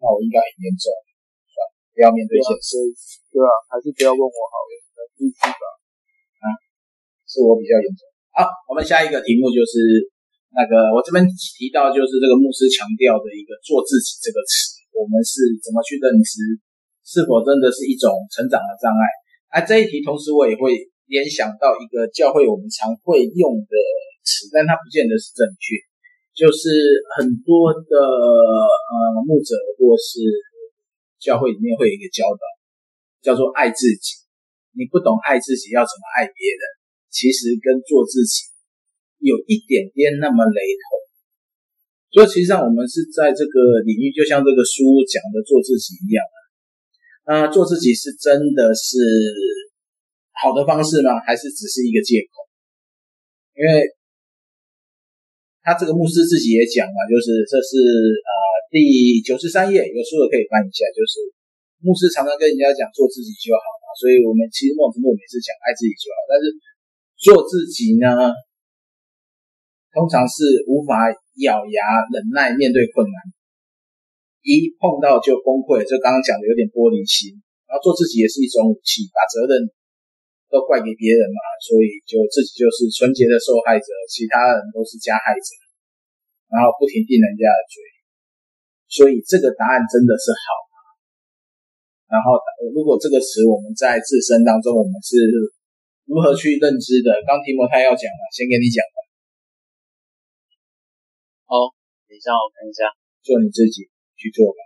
[0.03, 0.91] 那我应该很严重，
[1.47, 2.91] 算了，不要面对现实。
[3.31, 4.71] 对啊，还是不要问我好了，
[5.15, 5.63] 继续吧。
[6.43, 6.45] 啊，
[7.23, 8.03] 是我比较严重。
[8.35, 10.03] 好，我们下一个题目就是
[10.51, 16.59] 那个，我这边提到就是这个牧师强调的一个“做自己”这个词，我们是怎么去认知？
[17.07, 19.03] 是否真的是一种成长的障碍？
[19.55, 20.91] 啊，这一题同时我也会。
[21.03, 23.75] 联想到一个教会我们常会用的
[24.23, 25.75] 词，但它不见得是正确。
[26.33, 26.73] 就是
[27.15, 28.93] 很多的呃
[29.25, 30.25] 牧者或是
[31.21, 32.43] 教会里面会有一个教导，
[33.21, 34.19] 叫做爱自己。
[34.73, 36.63] 你不懂爱自己要怎么爱别人，
[37.13, 38.49] 其实跟做自己
[39.21, 40.83] 有一点点那么雷同。
[42.09, 46.37] 所以，其实上我们是在这个领域，就像这个书讲的做自己一样啊。
[47.25, 48.97] 那做自己是真的是。
[50.35, 51.21] 好的方式吗？
[51.23, 52.49] 还是只是一个借口？
[53.53, 53.85] 因为
[55.63, 58.31] 他这个牧师自己也讲了，就是这是呃
[58.67, 61.23] 第第九十三页有书的可以翻一下，就是
[61.79, 66.43] 牧师常常跟人家讲做自己就好嘛，所以我们其实某种程度也是讲爱自己就好，但是
[67.15, 68.11] 做自己呢，
[69.95, 71.07] 通常是无法
[71.39, 71.79] 咬牙
[72.11, 73.15] 忍耐面对困难，
[74.43, 77.39] 一碰到就崩溃，就刚刚讲的有点玻璃心，
[77.71, 79.71] 然后做自己也是一种武器，把责任
[80.53, 85.49] 都怪给别人嘛，所以就自己就是纯洁的受害者，其他人都是加害者，
[86.53, 87.81] 然后不停定人家的罪。
[88.85, 90.77] 所以这个答案真的是好吗？
[92.13, 92.37] 然后，
[92.69, 95.17] 如果这个词我们在自身当中，我们是
[96.05, 97.09] 如何去认知的？
[97.25, 98.97] 刚提摩太要讲了，先给你讲吧。
[101.49, 101.73] 好，
[102.05, 102.85] 等一下我看一下，
[103.25, 104.61] 做你自己去做吧。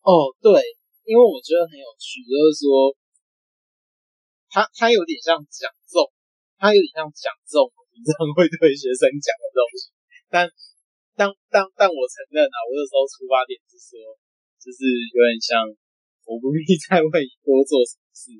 [0.00, 0.64] 哦，对，
[1.06, 2.94] 因为我觉得很有趣，就是说，
[4.52, 6.10] 他他有点像讲诵，
[6.58, 9.90] 他有点像讲诵，平常会对学生讲的东西，
[10.30, 10.50] 但。
[11.12, 14.00] 但但但我承认啊，我那时候出发点是说，
[14.56, 14.80] 就是
[15.12, 15.60] 有点像
[16.24, 18.32] 我不必再为你多做什么事，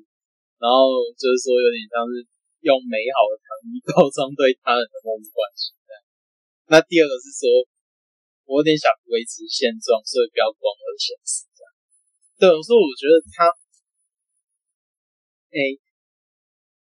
[0.57, 2.25] 然后就是说有点像是
[2.65, 5.77] 用美好的糖衣包装对他人的亲密关系。
[6.65, 7.45] 那第二个是说，
[8.49, 11.45] 我有点想维持现状，所以不要光而显示。
[12.43, 13.47] 对，所以我觉得他，
[15.47, 15.79] 哎、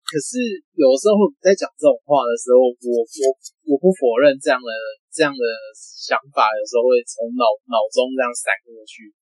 [0.01, 0.41] 可是
[0.73, 3.25] 有时候在讲这种话的时候，我我
[3.69, 4.71] 我不否认这样的
[5.13, 5.45] 这样的
[5.77, 9.13] 想法，有时候会从脑脑中这样闪过去。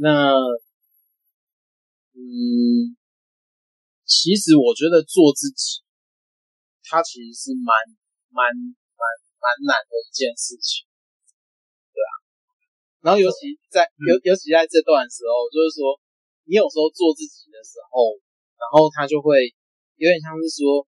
[0.00, 0.32] 那，
[2.16, 2.96] 嗯，
[4.08, 5.84] 其实我觉得做自己，
[6.88, 7.68] 它其实是蛮
[8.32, 9.04] 蛮蛮
[9.36, 10.88] 蛮难的一件事情，
[13.04, 16.00] 然后尤其在尤尤其在这段时候，就是说
[16.48, 18.16] 你有时候做自己的时候，
[18.56, 19.52] 然后他就会。
[19.94, 20.82] 有点像是说，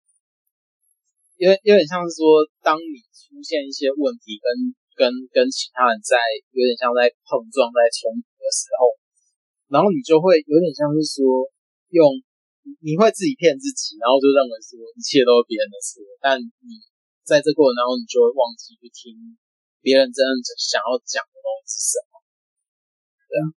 [1.36, 4.48] 有点有点像是说，当你出现一些问题跟
[4.96, 6.16] 跟跟其他人在
[6.56, 8.96] 有点像在碰撞、在冲突的时候，
[9.68, 11.52] 然后你就会有点像是说，
[11.92, 12.16] 用
[12.80, 16.80] 你会自己骗自己，然后就认为说一切都是别人的事，但你
[17.28, 19.36] 在这过程当中，你就会忘记去听
[19.84, 22.24] 别人真正想要讲的东西是什么。
[23.28, 23.52] 对啊，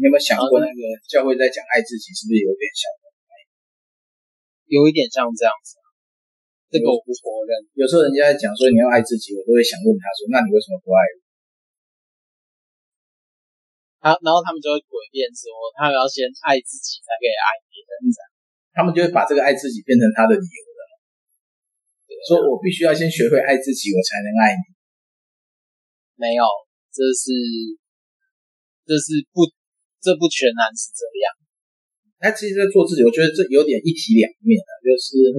[0.00, 2.88] 你有没有想过那个教会在讲爱自己，是不是有点像？
[4.68, 5.88] 有一点像这样子，啊
[6.68, 7.56] 这个我不否认。
[7.72, 11.20] 有时候人家在讲说你要爱自己，我都会想问他说：“那你为什么不爱我？”
[14.04, 18.12] 他然后他们就会诡辩说：“他们要先爱自己才可以爱别人。”
[18.76, 20.80] 他们就会把这个爱自己变成他的理由了。
[22.28, 24.77] 说我必须要先学会爱自己，我才能爱你。
[26.18, 26.42] 没有，
[26.90, 27.30] 这是
[28.82, 29.46] 这是不，
[30.02, 31.30] 这不全然是这样。
[32.18, 35.38] 他其实在做自己，我觉得这有点一体两面的，就是，嗯，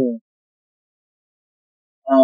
[2.07, 2.15] 呃，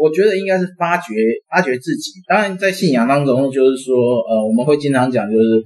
[0.00, 1.12] 我觉得应该是发掘
[1.52, 2.24] 发掘自己。
[2.24, 5.60] 当然，在信仰当中，就是说，呃，我们会经常讲，就是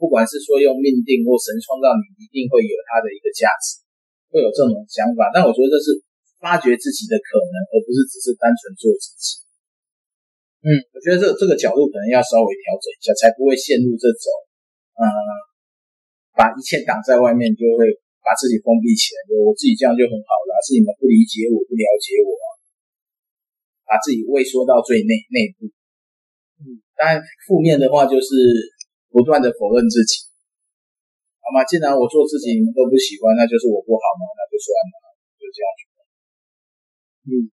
[0.00, 3.84] 不管是说用命定或神创造你，一定会有它的一个价值，
[4.32, 5.28] 会有这种想法。
[5.28, 6.00] 但我觉得这是
[6.40, 9.44] 发掘自己的可能，而不是只是单纯做自己。
[10.62, 14.26] 嗯，我觉得这这个角度可能要稍微调整一下，才不会陷入这种，
[14.96, 15.06] 呃。
[16.32, 17.84] 把一切挡在外面，就会
[18.24, 19.20] 把自己封闭起来。
[19.28, 22.32] 就我自己这样就很好了，是你们不理解我，不了解我，
[23.84, 25.68] 把自己畏缩到最内内部。
[26.64, 28.32] 嗯，当然负面的话就是
[29.12, 30.24] 不断的否认自己。
[31.44, 31.60] 好吗？
[31.68, 34.24] 既然我做自己你们都不喜欢，那就是我不好吗？
[34.32, 34.94] 那就算了，
[35.36, 35.82] 就这样子。
[37.28, 37.52] 嗯，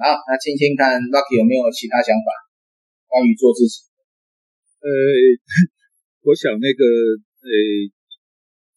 [0.00, 2.28] 好，那听听看，Lucky 有没有其他想法
[3.08, 3.88] 关于做自己？
[4.82, 4.88] 呃，
[6.28, 6.82] 我想那个。
[7.42, 7.50] 呃，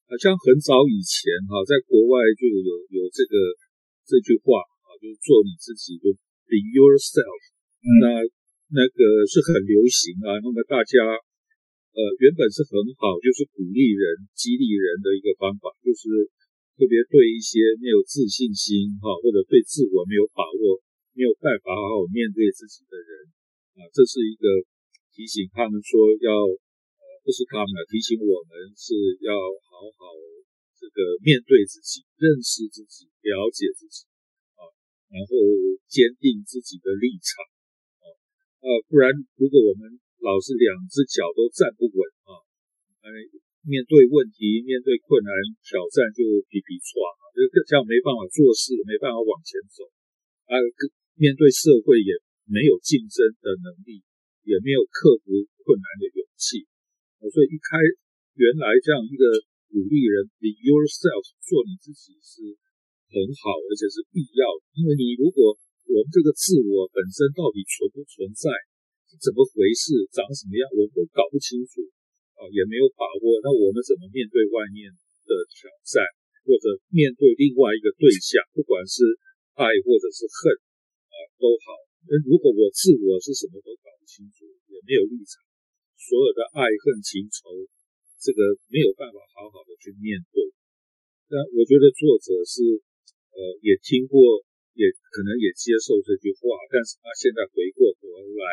[0.09, 2.65] 好像很早以前哈，在国外就有
[2.97, 3.37] 有这个
[4.09, 6.09] 这句话啊，就是做你自己，就
[6.49, 7.41] be yourself。
[7.85, 8.05] 嗯、那
[8.73, 10.41] 那个是很流行啊。
[10.41, 10.97] 那么大家
[11.93, 16.25] 呃原本是很好，就是鼓励人、激励人的一个方法，就是
[16.73, 20.81] 特别对一些没有自信心哈，或者对自我没有把握、
[21.15, 23.09] 没有办法好好面对自己的人
[23.79, 24.45] 啊，这是一个
[25.15, 27.03] 提醒他们说要呃。
[27.25, 28.93] 不是他们提醒我们是
[29.25, 30.13] 要好好
[30.77, 34.05] 这个面对自己，认识自己，了解自己
[34.53, 34.69] 啊，
[35.09, 35.33] 然后
[35.89, 37.41] 坚定自己的立场
[37.97, 38.05] 啊，
[38.61, 39.09] 呃，不然
[39.41, 39.89] 如果我们
[40.21, 41.99] 老是两只脚都站不稳
[42.29, 42.45] 啊，
[43.01, 43.09] 哎，
[43.65, 45.33] 面对问题、面对困难
[45.65, 49.89] 挑战就皮皮剉啊，就这样没办法做事，没办法往前走
[50.45, 50.61] 啊，
[51.15, 52.11] 面对社会也
[52.45, 54.03] 没有竞争的能力，
[54.43, 55.31] 也没有克服
[55.63, 56.67] 困难的勇气。
[57.31, 57.79] 所以一开
[58.37, 59.23] 原来这样一个
[59.71, 62.43] 鼓励人 be yourself 做你自己是
[63.09, 64.43] 很好，而且是必要。
[64.77, 65.55] 因为你如果
[65.89, 68.51] 我们这个自我本身到底存不存在，
[69.07, 71.81] 是怎么回事，长什么样，我们搞不清楚
[72.37, 73.39] 啊，也没有把握。
[73.41, 74.91] 那我们怎么面对外面
[75.23, 76.03] 的挑战，
[76.43, 79.01] 或者面对另外一个对象，不管是
[79.55, 80.41] 爱或者是恨，
[81.45, 81.77] 都好。
[82.09, 85.45] 那如果我自我是什么都搞不清楚，也没有立场，
[85.93, 87.53] 所有的爱恨情仇，
[88.17, 90.49] 这个没有办法好好的去面对。
[91.29, 92.81] 但我觉得作者是，
[93.33, 94.41] 呃，也听过，
[94.73, 98.45] 也可能也接受这句话，但是他现在回过头来，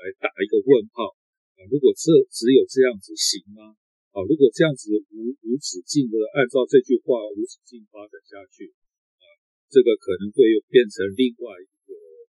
[0.20, 1.12] 打一个问号
[1.56, 3.76] 啊，如果这只有这样子行吗？
[4.16, 8.72] 啊，如果这样子无无止境的按照这句话无止境发展下去，
[9.16, 9.24] 啊，
[9.72, 11.75] 这个可能会又变成另外一个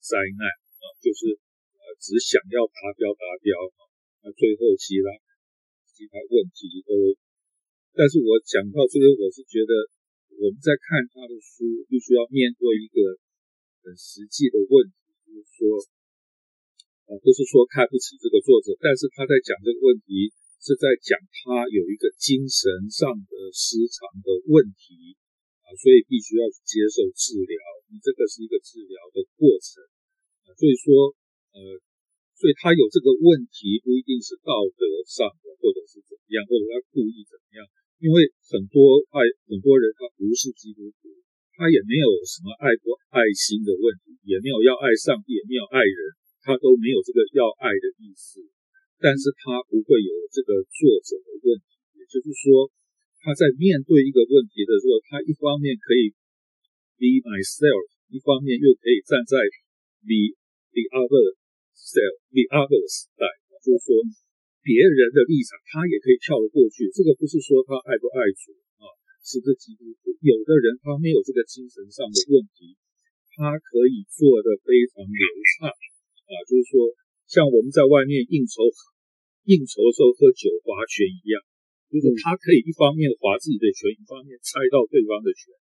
[0.05, 1.33] 灾难啊，就是
[1.81, 3.89] 呃，只想要达标达标啊，
[4.21, 5.09] 那最后其他
[5.89, 6.93] 其他问题都。
[7.97, 9.73] 但是我讲到这个，我是觉得
[10.37, 13.17] 我们在看他的书，必须要面对一个
[13.81, 15.81] 很实际的问题，就是说，
[17.07, 25.15] 啊，不是说看不起这个作者，但是他在讲这个问题，是在讲他有一个精神上的失常的问题
[25.63, 27.57] 啊，所以必须要去接受治疗。
[27.87, 29.79] 你这个是一个治疗的过程
[30.45, 31.11] 啊，所以说，
[31.51, 31.59] 呃，
[32.37, 37.65] 所以他有这个问题，不一定是道德上的，或者是怎么样，或者他故意怎么样。
[37.97, 41.09] 因为很多爱很多人他不是基督徒，
[41.55, 45.99] 他也没有什么爱不爱心的问题，也没有要爱上帝，也没有爱人，
[46.43, 48.43] 他都没有这个要爱的意思。
[48.99, 52.67] 但是他不会有这个作者的问题，也就是说，
[53.23, 56.11] 他在面对一个问题的时候，他一方面可以
[56.99, 59.39] be myself，一方面又可以站在
[60.05, 60.37] the
[60.71, 61.35] the other
[61.73, 63.97] self the others side，就是说。
[64.65, 66.89] 别人的立场，他也可以跳得过去。
[66.89, 68.49] 这个不是说他爱不爱主
[68.81, 68.89] 啊，
[69.21, 70.09] 是不是基督徒？
[70.25, 72.73] 有的人他没有这个精神上的问题，
[73.37, 75.21] 他可以做的非常流
[75.53, 76.33] 畅啊。
[76.49, 76.97] 就是说，
[77.29, 78.65] 像我们在外面应酬
[79.45, 81.37] 应酬的时候喝酒划拳一样，
[81.93, 85.53] 就是他可以一方面划自己的拳，一方面猜到对方的拳。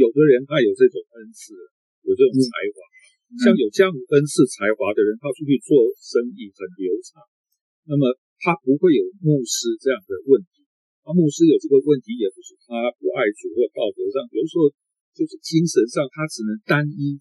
[0.00, 1.52] 有的人他有这种恩赐，
[2.08, 2.80] 有这种才华，
[3.38, 7.22] 像有这样恩赐才华的人，他出去做生意很流畅。
[7.86, 8.10] 那么。
[8.40, 10.64] 他不会有牧师这样的问题，
[11.04, 14.64] 他牧师有这个问题，也不是他不爱主或道德上，有时候
[15.12, 17.20] 就是精神上，他只能单一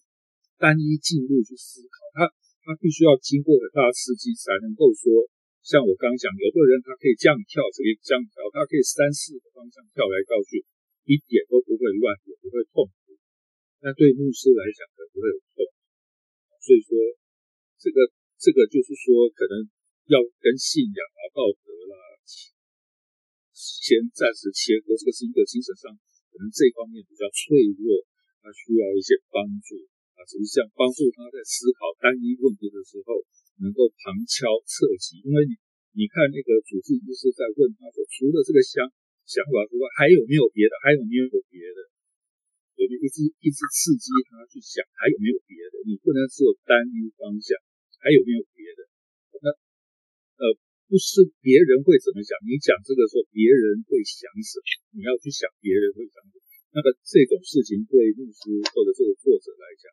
[0.55, 2.19] 单一进入去思考，他
[2.63, 5.27] 他必须要经过很大刺激才能够说，
[5.59, 10.63] 像我刚讲，有的人他可以这样跳，可以这样跳，他可以三四个方向跳来跳去，
[11.03, 13.19] 一点都不会乱，也不会痛苦。
[13.83, 14.87] 那对牧师来讲。
[16.69, 16.93] 所以说，
[17.82, 17.97] 这个
[18.38, 19.65] 这个就是说，可能。
[20.10, 21.93] 要跟信仰啊、道德啦，
[23.53, 25.93] 先暂时切割，这个是一个精神上
[26.34, 27.93] 可能这方面比较脆弱，
[28.41, 29.77] 他需要一些帮助
[30.17, 33.21] 啊，只是像帮助他在思考单一问题的时候，
[33.62, 35.21] 能够旁敲侧击。
[35.21, 35.53] 因为你
[35.93, 38.82] 你看那个主治医师在问他说，除了这个想
[39.29, 40.73] 想法之外，还有没有别的？
[40.82, 41.86] 还有没有别的？
[42.79, 45.83] 我就一直一直刺激他去想，还有没有别的？
[45.83, 47.59] 你不能只有单一方向，
[47.99, 48.87] 还有没有别的？
[49.43, 49.51] 那。
[50.39, 50.55] 呃，
[50.87, 54.95] 不是别人会怎么想，你讲这个时候别人会想什么？
[54.95, 56.39] 你要去想别人会想什么。
[56.71, 59.91] 那个这种事情对牧师或者这个作者来讲，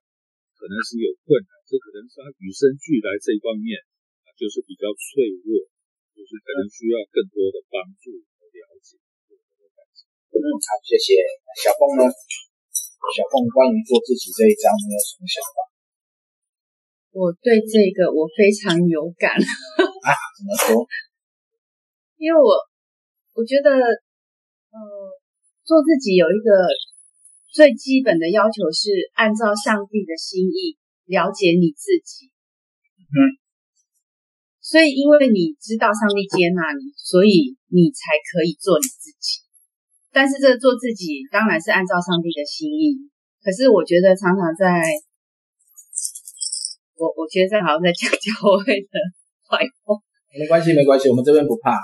[0.55, 3.75] 可能是有困难，这可能是他与生俱来这一方面
[4.23, 5.67] 啊，就是比较脆弱，
[6.15, 9.03] 就是可能需要更多的帮助和了解。
[10.31, 11.19] 嗯，好，谢谢
[11.59, 12.07] 小凤呢。
[13.13, 15.59] 小凤关于做自己这一章，你有什么想法？
[17.17, 19.33] 我对这个我非常有感。
[19.37, 20.87] 啊，怎么说？
[22.17, 22.51] 因为我
[23.37, 24.79] 我觉得，呃，
[25.65, 26.51] 做自己有一个
[27.53, 32.33] 最基本的要求是按照上帝的心意了解你自己。
[33.13, 33.39] 嗯。
[34.61, 39.46] 所以，因为你知道上帝接纳你，所以你才可以做你自己。
[40.17, 42.97] 但是，这个做自己当然是按照上帝的心意。
[43.45, 44.81] 可是，我觉得常常在，
[46.97, 48.33] 我我觉得这好像在讲教
[48.65, 48.97] 会的。
[49.45, 49.93] 坏话，
[50.33, 51.77] 没关系，没关系，我们这边不怕。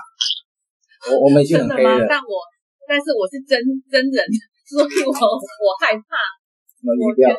[1.12, 2.08] 我我们已经很黑了。
[2.08, 2.40] 但我
[2.88, 3.60] 但是我是真
[3.92, 4.16] 真人，
[4.64, 6.16] 所以我我害怕。
[6.82, 7.36] 我觉得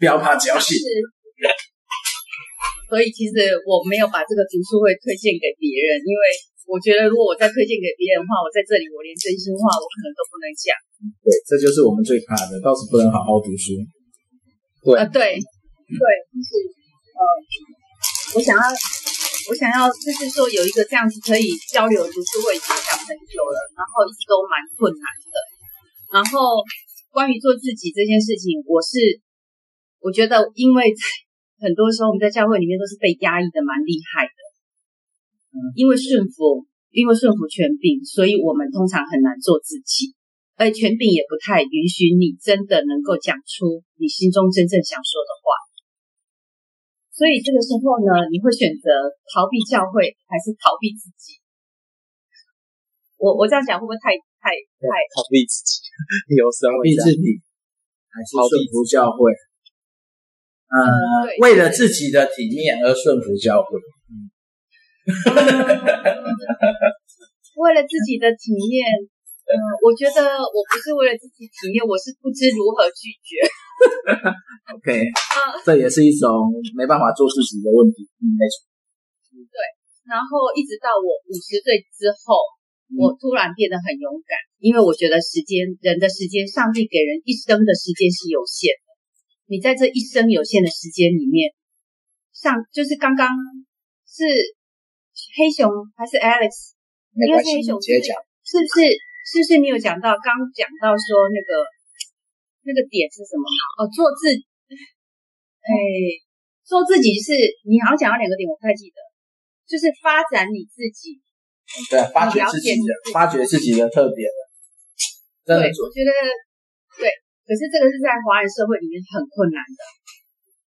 [0.00, 0.80] 不要怕侥幸。
[2.88, 6.24] 所以其实我没有把这个读书会推荐给别人，因为
[6.64, 10.72] 我觉得如果我再推荐给别人的话，我在这里我连真心话我可能都不能讲。
[11.20, 13.78] 对，这就是我们最怕的，到时不能好好读书。
[14.84, 16.50] 对啊，对对，就是
[17.16, 17.20] 呃，
[18.34, 18.64] 我想要。
[19.44, 25.36] 我想要就是说有一个这样子可以交流读书会已经想很久了，然后一直都蛮困难的。
[26.16, 26.64] 然后
[27.12, 29.20] 关于做自己这件事情，我是
[30.00, 31.04] 我觉得，因为在
[31.60, 34.43] 很多时候我们在教会里面都是被压抑的蛮厉害的，嗯，
[35.74, 40.14] 因为顺服，因为顺服权柄，所以我们通常很难做自己，
[40.58, 45.46] 而权柄也不太允许你真的能够讲出你心中真正想说的话，
[47.14, 48.90] 所以这个时候呢，你会选择
[49.30, 51.38] 逃避教会，还是逃避自己？
[53.18, 54.10] 我我这样讲会不会太
[54.42, 55.86] 太太逃避自己？
[56.34, 57.38] 有时候逃避自己，
[58.10, 59.30] 还是顺服教会？
[60.74, 60.82] 嗯，
[61.40, 63.78] 为了自己的体面而顺服教会。
[65.04, 65.12] 嗯，
[67.60, 68.88] 为了自己的体面，
[69.44, 69.52] 嗯，
[69.84, 73.36] 我觉得我不是为了自己体面，我是不知如何拒绝。
[74.72, 76.28] OK，嗯，这也是一种
[76.76, 78.08] 没办法做自己的问题。
[78.24, 78.64] 嗯，没错。
[79.34, 79.58] 对，
[80.08, 82.40] 然后一直到我五十岁之后，
[82.96, 88.88] 我突然变得很勇敢，因为我觉得时间，人的时间，上帝给人一生的时间是有限的。
[89.52, 91.52] 你在这一生有限的时间里面，
[92.32, 93.28] 上就是刚刚
[94.08, 94.24] 是
[95.34, 95.66] 黑熊
[95.98, 96.78] 还是 Alex？
[97.14, 98.14] 因为黑熊直接讲，
[98.46, 98.90] 是不是？
[99.24, 100.12] 是不是你有讲到？
[100.20, 101.64] 刚讲到说那个
[102.60, 103.48] 那个点是什么？
[103.80, 104.28] 哦，做自，
[105.64, 105.72] 哎，
[106.60, 107.32] 做自己是
[107.64, 109.00] 你好像讲到两个点，我不太记得，
[109.64, 111.24] 就是发展你自己，
[111.88, 114.40] 对，发掘自己的，发掘自己的特点的，
[115.48, 116.12] 对，我觉得
[117.00, 117.08] 对。
[117.48, 119.80] 可是这个是在华人社会里面很困难的，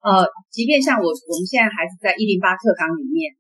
[0.06, 3.34] 呃，即便像我，我们现在还是在一零八课纲里面，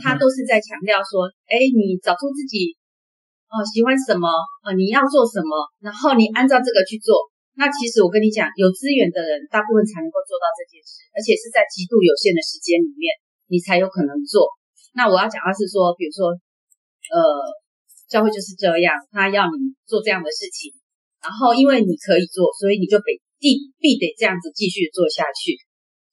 [0.00, 2.72] 他都是在强调说，哎，你找出自己，
[3.52, 4.30] 哦，喜欢什么，
[4.64, 7.28] 呃，你要做什么，然后你按照这个去做。
[7.52, 13.12] 那其实我跟你讲，有资源的人，大部分才能够做到这件事，而且是在极度有限的时间里面，
[13.52, 14.48] 你才有可能做。
[14.96, 17.20] 那我要讲的是说，比如说，呃，
[18.08, 20.72] 教会就是这样，他要你做这样的事情。
[21.20, 23.04] 然后，因为你可以做，所以你就得
[23.38, 25.54] 必必得这样子继续做下去。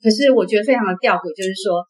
[0.03, 1.81] 可是我觉得非常的吊诡，就是说，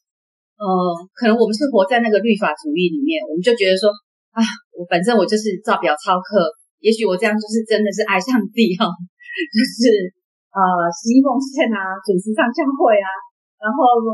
[0.60, 0.68] 呃，
[1.16, 3.88] 可能我们是活在那个律法主义里面，我们就觉得说，
[4.36, 4.44] 啊，
[4.76, 6.52] 我反正我就是照表操课，
[6.84, 8.92] 也许我这样就是真的是爱上帝哈、哦，
[9.56, 10.12] 就是
[10.52, 10.60] 呃，
[10.92, 13.08] 十一奉献啊，准时上教会啊，
[13.56, 14.12] 然后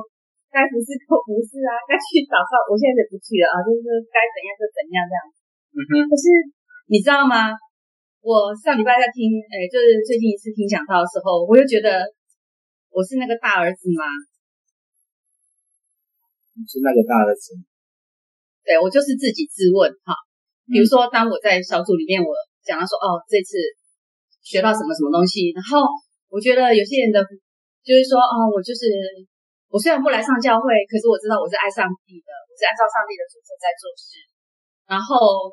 [0.53, 5.19] 该服侍都服侍啊，该去祷告，我现在就不去了啊，就是该怎样就怎样这样。
[5.73, 5.91] 嗯哼。
[6.05, 6.23] 可是
[6.93, 7.57] 你知道吗？
[8.21, 12.05] 我上礼拜在听，哎，就是最近一次听讲道的时候，我就觉得
[12.93, 14.05] 我是那个大儿子吗？
[16.55, 17.53] 你是那个大儿子？
[18.63, 20.15] 对，我就是自己自问哈。
[20.65, 22.31] 比如说，当我在小组里面，我
[22.63, 23.59] 讲到说，哦，这次
[24.41, 25.83] 学到什么什么东西，然后
[26.31, 27.19] 我觉得有些人的，
[27.83, 28.87] 就是说，哦，我就是
[29.69, 34.23] 我虽然不来上教会，可是我知道我是爱上帝的，我是按照上帝的主则在做事。
[34.87, 35.51] 然后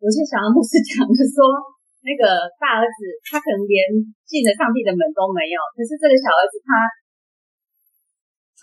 [0.00, 1.76] 我就想要牧师讲的说。
[2.04, 3.80] 那个大儿子，他可能连
[4.28, 5.56] 进了上帝的门都没有。
[5.72, 6.68] 可是这个小儿子他，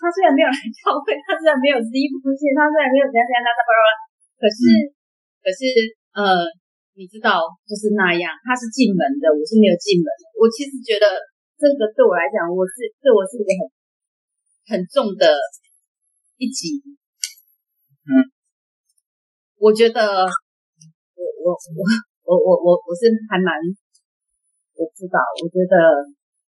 [0.02, 3.90] 他他虽然没有来教会，他虽然没有十一出现，他虽然没有怎样怎样怎样巴拉巴拉，
[4.34, 4.90] 可是、嗯、
[5.38, 5.60] 可是
[6.18, 6.42] 呃，
[6.98, 10.26] 你知道就是那样，他是进门的，我是没有进门的。
[10.34, 11.06] 我其实觉得
[11.54, 13.62] 这个对我来讲，我是对我是一个很
[14.66, 15.38] 很重的
[16.42, 16.82] 一击。
[18.10, 18.10] 嗯，
[19.62, 21.82] 我觉得我我我。
[22.22, 23.50] 我我我我我是还蛮，
[24.78, 25.74] 我知道，我觉得，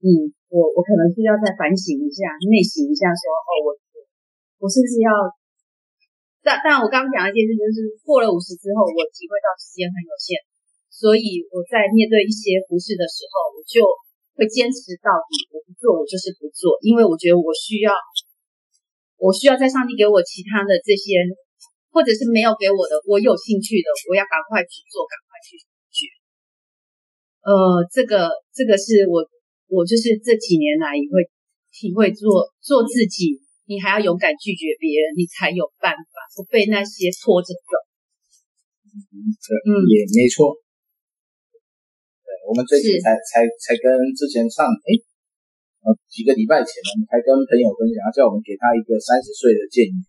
[0.02, 3.68] 嗯，我我可能是要再反省一下，内省一下说，哦，我
[4.62, 5.10] 我是不是要？
[6.42, 10.42] 但但我刚刚讲的一件事就是，过了五十之后，我体会到时间很有限，
[10.90, 13.86] 所以我在面对一些不适的时候，我就
[14.34, 17.94] 会坚持到底，我不做，我就是不做，因为我觉得我需要，
[19.22, 21.22] 我需要在上帝给我其他的这些，
[21.94, 25.30] 或者是没有给我的，我有兴趣的，我要赶快去做，赶快。
[27.42, 29.26] 呃，这个这个是我
[29.72, 31.24] 我就是这几年来也会
[31.72, 33.40] 体会做做自己，
[33.72, 37.72] 你还要勇敢拒绝别人，你才有办法不被那些拖着走。
[38.92, 40.60] 嗯，也没错。
[42.20, 44.92] 对，我们最近才才才跟之前上诶
[45.88, 50.04] 呃几个礼拜前呢，才跟朋友分享，叫我们给他一个三十岁的建议，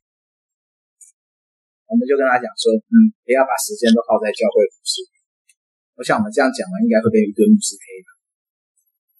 [1.86, 5.06] 我们就跟他讲说，嗯，不要把时间都耗在教会服事。
[5.94, 8.10] 我想我们这样讲完，应该会被一堆牧师黑的。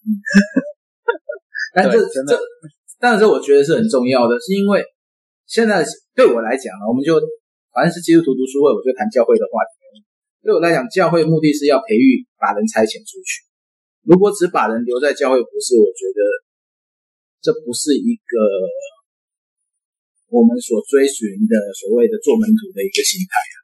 [0.03, 0.07] 嗯，
[1.73, 2.39] 但这这，
[2.99, 4.83] 但是我觉得是很重要的，是因为
[5.47, 5.83] 现在
[6.13, 7.19] 对我来讲呢，我们就
[7.71, 9.83] 反正是基督徒读书会，我就谈教会的话题。
[10.43, 13.47] 对我来讲，教会目的是要培育，把人差遣出去。
[14.03, 16.19] 如果只把人留在教会，不是，我觉得
[17.39, 18.35] 这不是一个
[20.27, 23.55] 我们所追寻的所谓的做门徒的一个心态啊。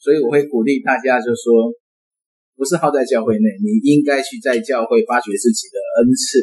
[0.00, 1.68] 所以我会鼓励大家，就是说，
[2.62, 6.38] 不是耗在教会内，你应该去在教会发掘自己的恩赐，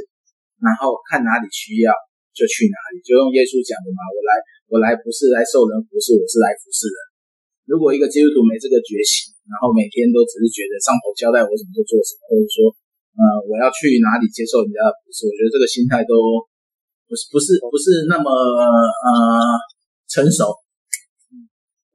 [0.59, 1.95] 然后看哪里需要
[2.35, 4.31] 就去哪里，就用耶稣讲的嘛，我来
[4.67, 6.99] 我来不是来受人服侍，我是来服侍人。
[7.71, 12.67] 如果一个基督徒没这个觉醒，然后每天都只是觉得上头交代我什么就做什么，或者说
[13.15, 16.43] 呃我要去哪里接受人家的服侍，我觉得这个心态都
[17.07, 19.55] 不是不是不是那么呃
[20.11, 20.51] 成熟。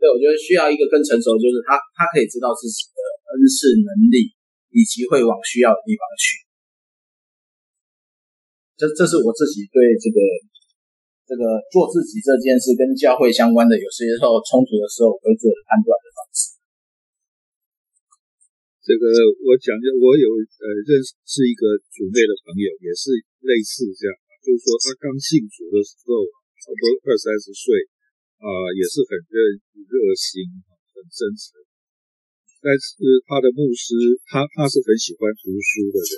[0.01, 2.89] 对，我觉得需要一个更成熟，就是他他可以知道自己
[3.35, 4.31] 恩赐能力，
[4.71, 6.47] 以及会往需要的地方去。
[8.79, 10.19] 这这是我自己对这个
[11.27, 11.43] 这个
[11.75, 16.55] 做自己这件事跟教会相关的，有些时候冲突的时候，我会做的判断的方式。
[18.87, 19.05] 这个
[19.43, 23.11] 我讲，我有呃认识一个主内的朋友，也是
[23.43, 24.15] 类似这样，
[24.47, 26.23] 就是说他刚信主的时候，
[26.63, 27.91] 差不多二三十岁。
[28.35, 29.41] 啊、呃，也是很热
[29.89, 30.45] 热心，
[30.93, 31.57] 很真诚。
[32.65, 32.97] 但是
[33.29, 33.93] 他的牧师，
[34.25, 36.13] 他他是很喜欢读书的人。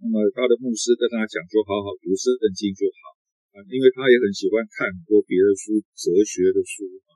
[0.00, 3.12] 那么他的牧师跟他讲说，好好读圣经就好
[3.52, 7.12] 啊，因为他也很喜欢看很多别的书，哲学的书啊，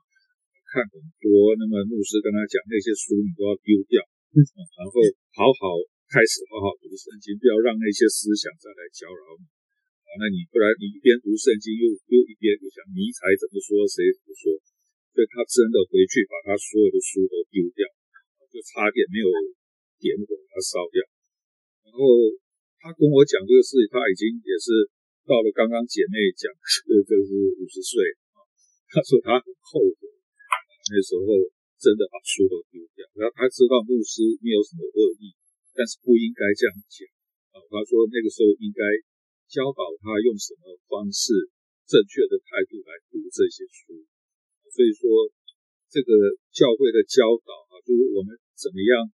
[0.69, 1.57] 看很多。
[1.57, 4.05] 那么牧师跟他讲，那些书你都要丢掉，
[4.37, 4.37] 嗯、
[4.77, 5.01] 然后
[5.33, 5.81] 好好
[6.13, 9.49] 开始好好读圣经，不要让那些思想再来搅扰你。
[9.49, 14.53] 啊那你不然你一边读圣经又又一边就想尼采怎么说谁怎么说，
[15.09, 17.81] 所以他真的回去把他所有的书都丢掉，
[18.53, 19.25] 就差点没有
[19.97, 21.01] 点火把它烧掉。
[21.89, 22.05] 然后
[22.77, 24.85] 他跟我讲这个事，他已经也是
[25.25, 26.53] 到了刚刚姐妹讲，
[26.85, 28.05] 这这是五十岁
[28.37, 28.45] 啊，
[28.93, 30.05] 他说他很后悔，
[30.93, 31.25] 那时候
[31.81, 33.01] 真的把书都丢掉。
[33.17, 35.33] 然后他知道牧师没有什么恶意，
[35.73, 37.09] 但是不应该这样讲
[37.57, 37.65] 啊。
[37.73, 38.85] 他说那个时候应该。
[39.53, 41.29] 教导他用什么方式、
[41.85, 44.01] 正确的态度来读这些书，
[44.65, 45.29] 所以说
[45.93, 46.09] 这个
[46.49, 49.09] 教会的教导啊，就是我们怎么样，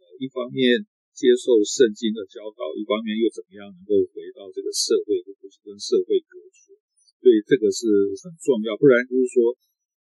[0.00, 6.76] 呃，一方面接受圣经的教导，一方面又怎么样能够回到这个社会，或者是跟社会隔绝，
[7.20, 7.86] 所以这个是
[8.24, 8.76] 很重要。
[8.76, 9.52] 不然就是说，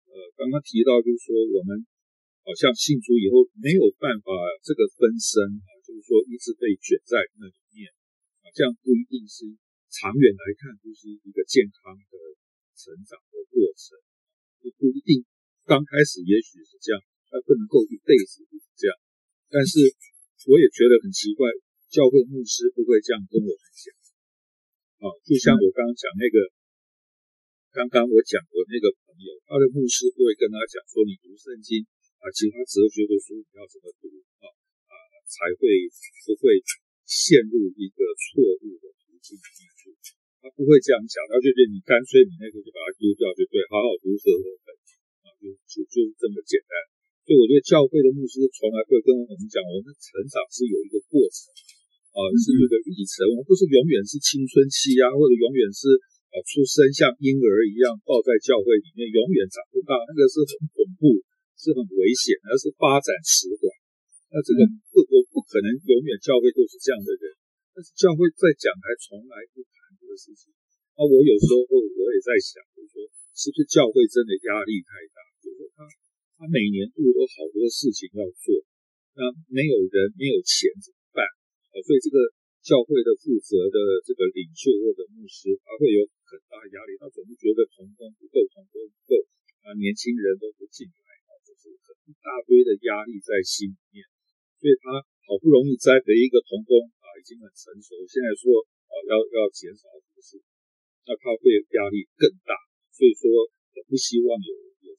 [0.08, 1.84] 呃，刚刚提到就是说，我们
[2.44, 4.30] 好像信主以后没有办法
[4.62, 7.92] 这个分身啊，就是说一直被卷在那里面
[8.44, 9.54] 啊，这样不一定是。
[9.94, 12.14] 长远来看，就是一个健康的
[12.74, 13.94] 成长的过程，
[14.58, 15.22] 不不一定
[15.62, 16.98] 刚开始也许是这样，
[17.34, 18.46] 他不能够一辈子
[18.78, 18.94] 这样。
[19.50, 19.90] 但是
[20.46, 21.50] 我也觉得很奇怪，
[21.90, 23.90] 教会牧师不会这样跟我们讲。
[25.02, 26.36] 啊，就像我刚刚讲那个，
[27.74, 31.82] 刚刚我讲的那个朋友，他的牧师不会跟他讲说，你读圣经
[32.22, 34.06] 啊，其他哲学的书你要怎么读
[34.38, 34.46] 啊
[34.86, 34.94] 啊，
[35.26, 35.90] 才会
[36.22, 36.62] 不会
[37.02, 39.98] 陷入一个错误的途径里面。
[40.40, 44.68] 他不会这样讲，他就觉得你干脆你那个就把它丢掉就对，好好读和合本
[45.24, 46.93] 啊，就就就是这么简单。
[47.24, 51.48] 所以我觉得教会的牧师从来会跟我们讲，我们成长是有一个过程
[52.12, 55.96] 啊，是有一个历程，我们不是永远是青春期啊，或者永远是
[56.30, 61.18] 啊出生像婴儿一样抱在教会里面，永远长不大，那个是很恐怖，
[61.56, 63.66] 是很危险，而是发展迟缓。
[64.30, 67.24] 那这个不我不可能永远教会都是这样的人，
[67.72, 70.12] 但是教会在讲台从来不谈这个。
[70.14, 70.54] 事情，
[70.94, 73.02] 啊我有时候我也在想，就是说，
[73.34, 75.33] 是不是教会真的压力太大？
[76.36, 78.60] 他每年度都好多事情要做，
[79.14, 81.22] 那没有人没有钱怎么办？
[81.70, 82.18] 啊，所以这个
[82.62, 89.12] 教会的负责的这个领袖或者牧师，他会有很大压力，他总是觉得同工不够，同工不够，
[89.62, 94.02] 啊，年轻人都不进来，啊，就是很一大堆的压力在心里面，
[94.58, 98.94] 所以他好不容易栽培一个同工啊，已经很成熟，现在说啊。
[99.04, 100.40] 要要减少这个事，
[101.04, 102.56] 那他会压力更大，
[102.88, 104.48] 所以说我不希望有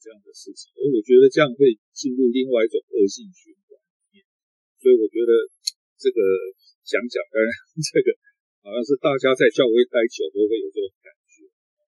[0.06, 3.74] 这样的事情，而我觉得这样会进入另外一种恶性循环
[4.14, 4.22] 里面，
[4.78, 5.34] 所以我觉得
[5.98, 6.22] 这个
[6.86, 7.50] 想讲，当然
[7.82, 8.14] 这个
[8.62, 11.42] 好像是大家在教会待久都会有这种感觉，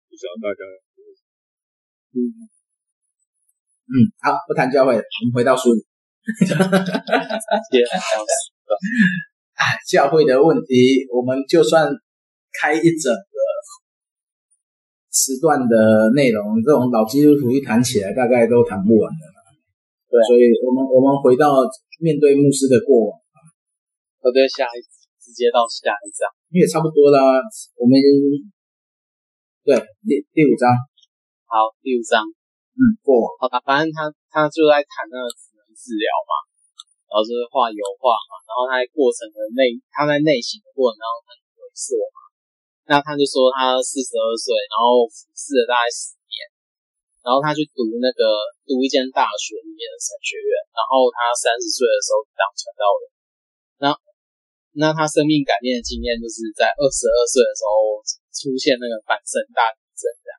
[0.07, 0.63] 不知道大家
[2.15, 2.47] 嗯
[3.91, 5.83] 嗯，好，不谈教会，我们回到书里。
[9.91, 11.91] 教会的问题，我们就算。
[12.55, 13.34] 开一整个
[15.15, 15.75] 时段的
[16.11, 19.23] 内容，这种老基督徒一谈起来，大概都谈不完的。
[20.11, 21.63] 对，所以我们我们回到
[22.03, 23.39] 面对牧师的过往啊，
[24.19, 27.39] 我对下一直接到下一章，因为差不多啦。
[27.79, 27.95] 我们
[29.63, 30.67] 对第第五章，
[31.47, 32.19] 好，第五章，
[32.75, 36.43] 嗯，过往，好吧，反正他他就在谈那个职能治疗嘛，
[37.07, 42.24] 然后就是画油画嘛，然后他在过程的内，他在内省的过程当中很猥琐嘛。
[42.85, 46.37] 那他就说他四十二岁，然后服侍了大概十年，
[47.25, 48.21] 然后他去读那个
[48.69, 53.03] 读一间大学里面的神学院，然后他三十岁的时候当传道人，
[53.81, 53.85] 那
[54.77, 60.35] 那他生命改变的经验，就是在二十二岁的时候出现那个阪神大地震这样。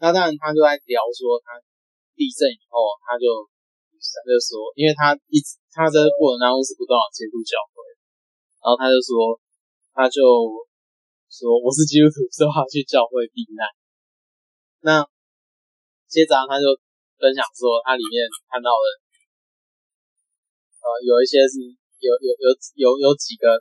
[0.00, 1.60] 那当然，他就在聊说，他
[2.16, 3.44] 地震以后，他就
[3.92, 7.84] 他就说，因为他一直他这过程当中是不断接触教会，
[8.64, 9.36] 然后他就说，
[9.92, 10.22] 他就
[11.28, 13.66] 说我是基督徒，所以我要去教会避难。
[14.80, 15.02] 那
[16.06, 16.70] 接着他就
[17.18, 18.86] 分享说，他里面看到的，
[20.80, 21.58] 呃，有一些是
[21.98, 22.46] 有有有
[22.78, 23.58] 有有几个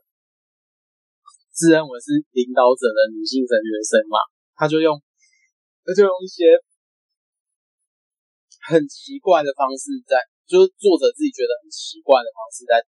[1.49, 4.21] 自认为是领导者的女性神学生嘛，
[4.53, 5.01] 他就用
[5.81, 6.57] 他就用一些
[8.65, 12.81] 很奇怪的方式在，就是作者自己觉得很奇怪的方式在，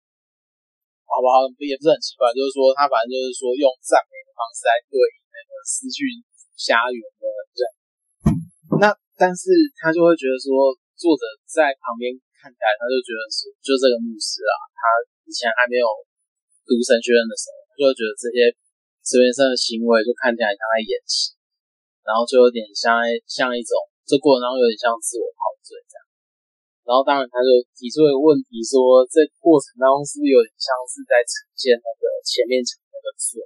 [1.05, 1.45] 好不好？
[1.65, 6.05] 也不是很奇怪，就是说他反正就是说用赞美方式来对应那个失去
[6.53, 7.25] 家园的
[7.57, 7.61] 人。
[8.77, 9.49] 那但是
[9.81, 14.81] 他就会觉得说，作者在旁边看起来，他就觉得说，就这个牧师啊，他
[15.25, 15.89] 以前还没有
[16.69, 18.53] 读神学院的时候，他就会觉得这些
[19.01, 21.33] 神学生的行为就看起来像在演戏，
[22.05, 23.73] 然后就有点像像一种
[24.05, 26.05] 这过程当中有点像自我陶醉这样。
[26.85, 33.43] 然后当然他就提出一个问题说，这过程当中是不是有点像是在呈现那个前面讲的那个罪，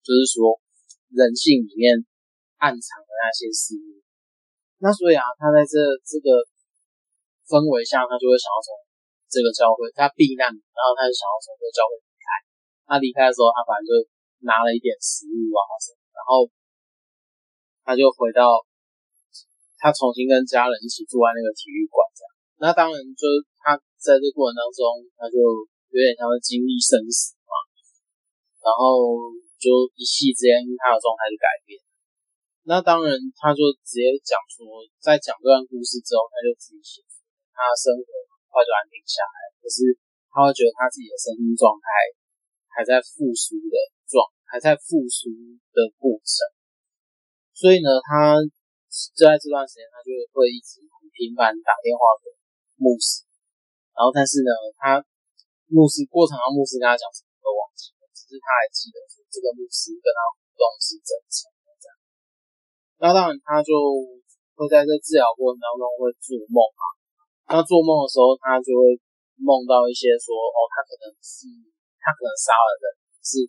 [0.00, 0.56] 就是说
[1.12, 2.00] 人性里面
[2.58, 4.00] 暗藏的那些事物。
[4.80, 6.40] 那所以啊，他在这这个
[7.44, 8.72] 氛围下，他就会想要从
[9.28, 12.26] 这个教会，他避难，然后他就想要从这个教会离开。
[12.88, 13.92] 他离开的时候，他反正就
[14.48, 16.48] 拿了一点食物啊什么，然后
[17.84, 18.64] 他就回到
[19.76, 22.30] 他重新跟家人一起住在那个体育馆这样。
[22.60, 23.24] 那当然，就
[23.60, 25.36] 他在这过程当中，他就
[25.92, 27.52] 有点像经历生死嘛，
[28.64, 29.28] 然后
[29.60, 31.76] 就一夕之间，他的状态就改变。
[32.64, 37.04] 那当然，他就直接讲说，在讲这段故事之后，他就自己写，
[37.52, 39.52] 他的生活很快就安定下来。
[39.60, 39.92] 可是
[40.32, 41.88] 他会觉得他自己的身心状态
[42.72, 43.76] 还在复苏的
[44.08, 45.28] 状，还在复苏
[45.76, 46.48] 的过程。
[47.52, 52.32] 所以呢，他就在这段时间，他就会一直很频繁打电话给
[52.80, 53.28] 牧师。
[53.92, 55.04] 然后，但是呢，他
[55.68, 61.48] 牧师过程中，牧师跟他讲什么都忘记了，只是他还记得说，这个牧师跟他互动是真诚。
[63.00, 63.72] 那当然，他就
[64.52, 66.84] 会在这治疗过程当中会做梦啊。
[67.48, 68.92] 那做梦的时候，他就会
[69.40, 71.48] 梦到一些说，哦，他可能是
[71.96, 72.84] 他可能杀了人，
[73.24, 73.48] 是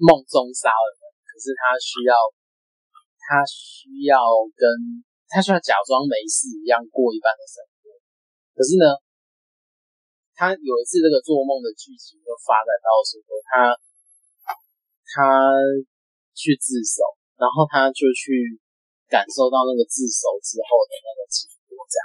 [0.00, 2.16] 梦中杀了人，可是他需要
[3.20, 4.16] 他需要
[4.56, 4.64] 跟
[5.28, 8.00] 他需要假装没事一样过一般的生活。
[8.56, 8.96] 可是呢，
[10.32, 13.76] 他有一次这个做梦的剧情就发展到说，他
[15.14, 15.54] 他
[16.34, 17.02] 去自首，
[17.38, 18.58] 然后他就去。
[19.06, 22.02] 感受到那个自首之后的那个结果，这样。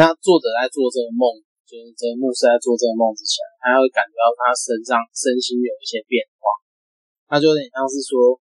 [0.00, 1.28] 那作者在做这个梦，
[1.68, 6.48] 就是这个牧师在做这个梦之前，他会感觉到他身上身心有一些变化，
[7.28, 8.40] 他就有点像是说，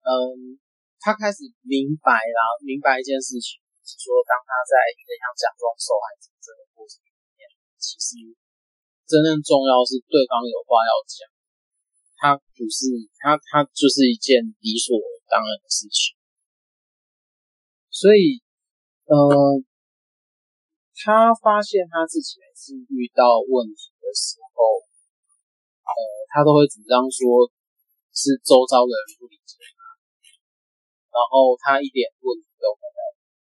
[0.00, 0.56] 嗯，
[0.96, 7.44] 他开始明白了，明白一件事情，是说当他在有点像假装受害者这个过程里面，
[7.76, 8.16] 其实
[9.04, 11.28] 真正重要是对方有话要讲，
[12.24, 12.88] 他不是
[13.20, 14.96] 他，他就是一件理所。
[15.24, 16.14] 当然的事情，
[17.90, 18.38] 所以，
[19.08, 19.58] 呃，
[20.94, 24.84] 他发现他自己每次遇到问题的时候，
[25.82, 25.90] 呃，
[26.30, 27.50] 他都会主张说
[28.14, 29.80] 是周遭的人不理解他，
[31.10, 33.00] 然后他一点问题都没有，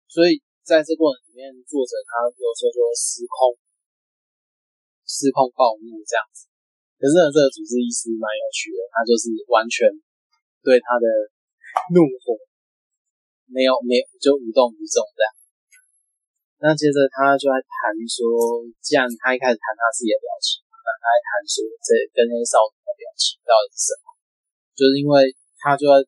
[0.07, 3.59] 所以在这过程里面，作者他有时候就会失控，
[5.03, 6.52] 失控暴怒这样子。
[7.03, 9.91] 可是呢，这个主治医师蛮有趣的，他就是完全
[10.63, 11.27] 对他的。
[11.89, 12.37] 怒火
[13.49, 15.27] 没有没有就无动于衷这样。
[16.61, 24.13] 那接着他就在谈说，既然他一开始谈他自己的表情，那他还谈说这跟那些少女的表情到底是什么？
[24.77, 26.05] 就是因为他就在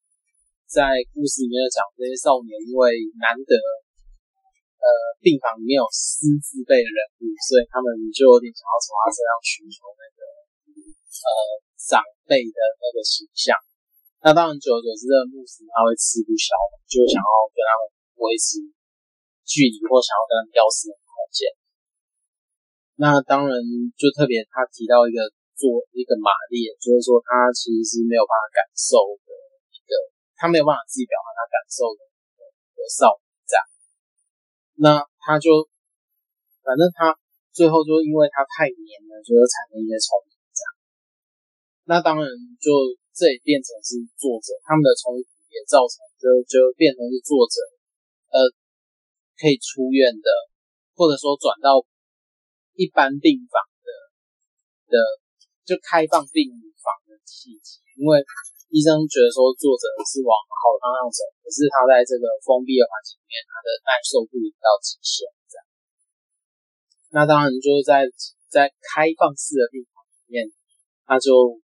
[0.69, 4.87] 在故事里面讲这些少年，因为难得呃
[5.17, 10.24] 病房里面有师字辈的人物，所以他们就有点想要从他身上寻求那个
[11.23, 13.55] 呃长辈的那个形象。
[14.25, 16.57] 那当然，久而久之，这个牧师他会吃不消，
[16.89, 17.83] 就想要跟他们
[18.25, 18.57] 维持
[19.45, 21.39] 距离，或想要跟他们要私人空间。
[22.97, 23.53] 那当然，
[23.93, 29.29] 就特别他提到一个做一个玛丽，就是说他其实是没有办法感受的
[29.69, 29.93] 一个，
[30.33, 33.61] 他没有办法自己表达他感受的一个少女这样。
[34.81, 34.85] 那
[35.21, 35.69] 他就
[36.65, 37.13] 反正他
[37.53, 40.34] 最后就因为他太黏了，就会产生一些冲突。
[41.85, 42.27] 那当然
[42.59, 42.69] 就。
[43.15, 47.63] 这也变成是作者他们的冲突，也造成就就变成是作者
[48.27, 48.51] 呃
[49.39, 50.27] 可以出院的，
[50.99, 51.79] 或者说转到
[52.75, 53.89] 一般病房的
[54.91, 54.95] 的
[55.63, 58.19] 就开放病房的契机，因为
[58.67, 65.23] 医生觉得说作者是往好方向走，可是他在这个封闭的环境里面，他的耐受度到极限。
[67.15, 68.03] 那当然就是在
[68.51, 70.51] 在开放式的病房里面，
[71.07, 71.63] 他就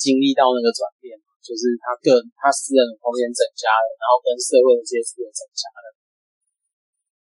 [0.00, 1.12] 经历到那个转变，
[1.44, 5.86] 就是他个人他私人的空间增加了，然后跟社会的接触也增加了。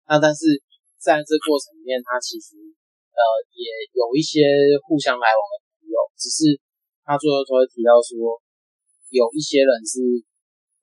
[0.06, 0.62] 那但是
[1.02, 2.54] 在这过程里面，他其实
[3.10, 3.20] 呃
[3.50, 3.66] 也
[3.98, 4.46] 有一些
[4.86, 6.54] 互相来往的朋友，只是
[7.02, 8.38] 他最后都会提到说，
[9.10, 10.22] 有一些人是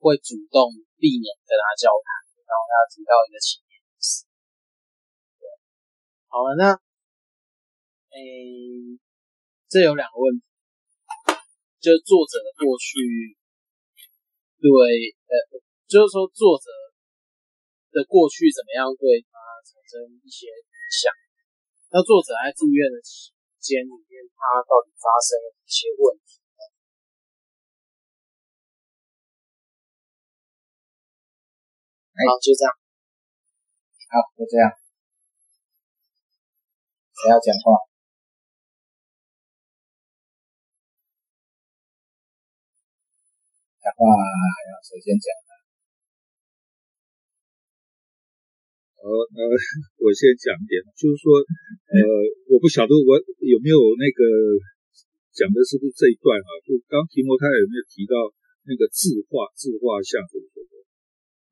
[0.04, 2.08] 会主动避免跟他交谈，
[2.44, 4.28] 然后他提到一个情节是，
[5.40, 5.48] 对，
[6.28, 6.76] 好了，那
[8.12, 8.20] 诶、
[9.72, 10.44] 这有两个问题。
[11.86, 12.98] 就作者的过去，
[14.58, 14.66] 对，
[15.30, 15.34] 呃，
[15.86, 16.74] 就是说作者
[17.94, 21.14] 的过去怎么样对他产生一些影响？
[21.94, 26.42] 那作者在住院的期间里面，他到底发生了一些问题？
[32.26, 32.74] 好，就这样。
[34.10, 34.74] 好，就这样。
[37.14, 37.95] 谁要讲话？
[43.86, 45.52] 的话要谁先讲呢？
[49.06, 49.42] 呃呃，
[50.02, 51.98] 我先讲一点，就是说，呃，
[52.50, 54.26] 我不晓得我有没有那个
[55.30, 56.50] 讲的是不是这一段啊？
[56.66, 58.18] 就刚提摩太有没有提到
[58.66, 60.74] 那个字画字画像什么什么？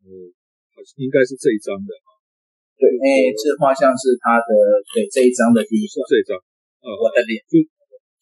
[0.10, 0.34] 呃，
[0.74, 2.18] 好像应该是这一章的啊。
[2.74, 4.50] 对，哎，自画像是他的
[4.90, 6.34] 对这一章的第一段，这一章
[6.82, 7.62] 啊，我的脸就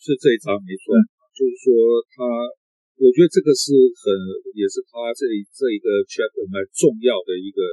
[0.03, 1.71] 是这一章没错，嗯、就是说
[2.11, 2.59] 他。
[3.01, 4.05] 我觉得这个是很，
[4.53, 7.65] 也是他这这一个 chapter 蛮重要的一个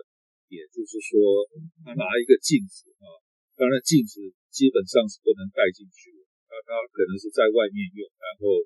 [0.48, 1.44] 点，就是说
[1.84, 3.20] 他拿一个镜子啊，
[3.52, 8.64] 当然镜子基本上是不能带进去的，他他可能是在外面用，然后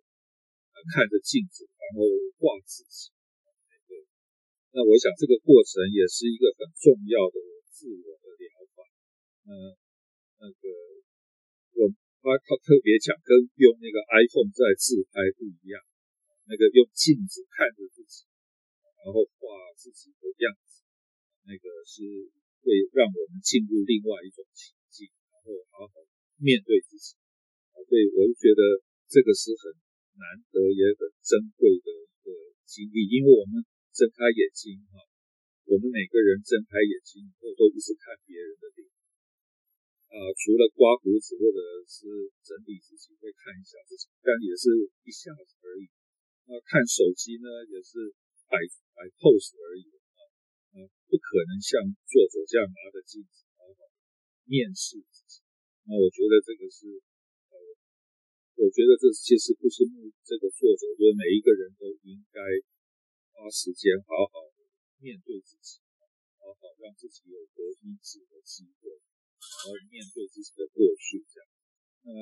[0.94, 2.06] 看着镜子，然后
[2.38, 3.10] 画自己。
[4.70, 7.36] 那我想这个过程也是一个很重要的
[7.74, 8.86] 自我的疗法。
[9.50, 9.74] 嗯，
[10.38, 10.64] 那个
[11.74, 11.90] 我
[12.22, 15.82] 他他特别讲，跟用那个 iPhone 在自拍不一样。
[16.50, 18.26] 那个用镜子看着自己，
[19.02, 20.82] 然后画自己的样子，
[21.46, 22.02] 那个是
[22.62, 25.94] 会让我们进入另外一种情境，然后好好
[26.38, 27.14] 面对自己。
[27.72, 29.72] 啊，对，我就觉得这个是很
[30.20, 32.30] 难得也很珍贵的一个
[32.66, 33.64] 经历，因为我们
[33.94, 34.98] 睁开眼睛哈，
[35.66, 38.84] 我们每个人睁开眼睛以后都不是看别人的脸，
[40.12, 44.68] 啊，除了刮胡子或者是整理自己会看一下自己，但也是
[45.06, 45.88] 一下子而已。
[46.52, 48.12] 那看手机呢，也是
[48.44, 48.60] 摆
[48.92, 50.20] 摆 pose 而已啊，
[50.76, 53.88] 啊，不可能像作者这样拿着镜子好好
[54.44, 55.40] 面试自己。
[55.88, 57.00] 那我觉得这个是，
[58.60, 62.44] 我觉得这其实不是目这个作者，我觉得每一个人都应该
[63.32, 64.52] 花时间好好
[65.00, 65.80] 面对自己，
[66.36, 71.48] 好好让自己有个医治的机会，然后面对自己的过去这样。
[72.04, 72.12] 那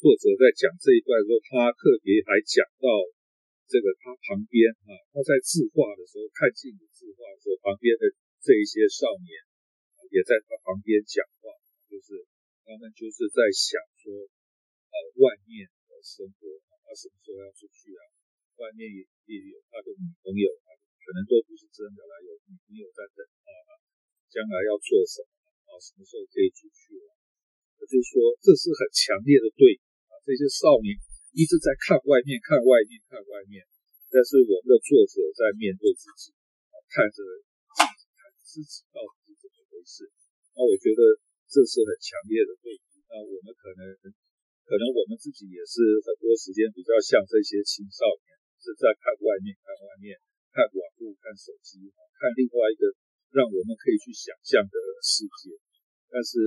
[0.00, 2.88] 作者在讲这一段的时候，他特别还讲到。
[3.64, 8.04] 这个他旁边啊，他在字画的时候，看镜子字画的时候，旁边的
[8.44, 9.32] 这一些少年
[10.12, 11.50] 也在他旁边讲话，
[11.88, 12.22] 就是
[12.68, 14.28] 他们就是在想说，
[14.92, 14.94] 呃，
[15.24, 18.02] 外面的生活，他什么时候要出去啊？
[18.60, 23.80] 外面也也有他的女朋友啊，可能都不是真的啦，有女朋友在等他啊，
[24.30, 25.28] 将来要做什么
[25.66, 25.80] 啊？
[25.80, 27.16] 什么时候可以出去啊？
[27.74, 30.94] 就是说，这是很强烈的对比啊，这些少年。
[31.34, 33.66] 一直在看外面，看外面，看外面。
[34.06, 36.30] 但是我们的作者在面对自己，
[36.86, 37.18] 看着
[37.74, 40.06] 镜子，看自己到底是怎么回事。
[40.54, 41.02] 那我觉得
[41.50, 43.02] 这是很强烈的对比。
[43.10, 43.82] 那我们可能，
[44.62, 48.30] 可能我们自己也是很多时间比较像这些青少年，
[48.62, 50.14] 是在看外面，看外面，
[50.54, 51.82] 看网络，看手机，
[52.14, 52.94] 看另外一个
[53.34, 55.58] 让我们可以去想象的世界。
[56.14, 56.38] 但是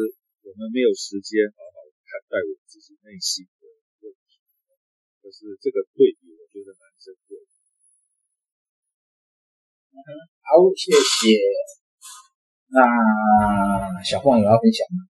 [0.48, 3.44] 我们没有时间好好看待我们自己内心。
[5.28, 7.36] 就是这个对比，我觉得蛮珍贵。
[10.39, 11.36] 好，谢谢。
[12.71, 12.80] 那
[14.07, 15.11] 小凤有要分享吗？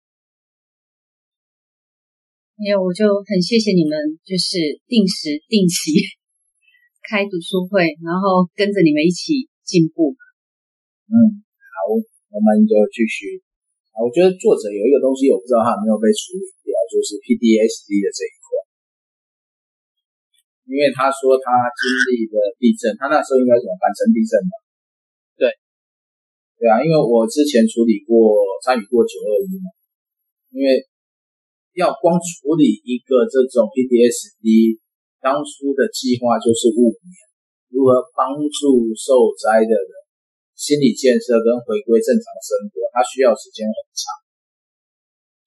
[2.61, 5.97] 没有，我就很谢谢你们，就是定时定期
[7.09, 10.14] 开读书会，然后跟着你们一起进步。
[11.09, 13.41] 嗯，好，我们就继续。
[13.97, 18.73] 我觉得作者有一个东西，我不知道他有没有被处理掉，就是 PDSD 的这一块。
[20.64, 24.53] 因为他说他经历的地震，他那时候应该是什么阪神地震吧？
[25.36, 25.43] 对，
[26.55, 29.68] 对啊，因为我之前处理过、参与过九二一嘛，
[30.55, 30.88] 因为
[31.76, 34.80] 要光处理一个这种 PTSD，
[35.20, 37.16] 当初的计划就是五年，
[37.74, 39.91] 如何帮助受灾的人
[40.55, 44.03] 心理建设跟回归正常生活，它需要时间很长。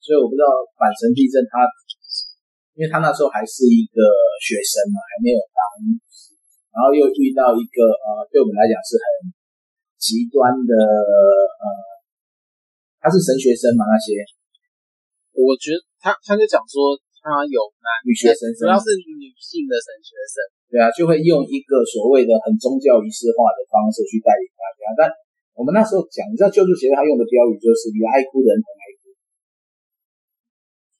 [0.02, 0.46] 所以我不知道
[0.76, 1.64] 阪神地震它，
[2.76, 4.04] 因为他那时候还是一个
[4.36, 5.58] 学生嘛，还没有当，
[6.76, 9.32] 然后又遇到一个呃，对我们来讲是很
[9.96, 11.64] 极端的呃，
[13.00, 14.20] 他是神学生嘛那些。
[15.32, 16.92] 我觉得他他就讲说
[17.24, 20.36] 他有男女学生，主要是女性的神学生，
[20.68, 24.92] 对啊，就会用一个所谓的很宗教仪式化的方式去带领大家。
[25.00, 25.00] 但
[25.56, 28.85] 我们那时候讲，你知道救助协会他用的标语就是“与爱哭的人同哀哭”，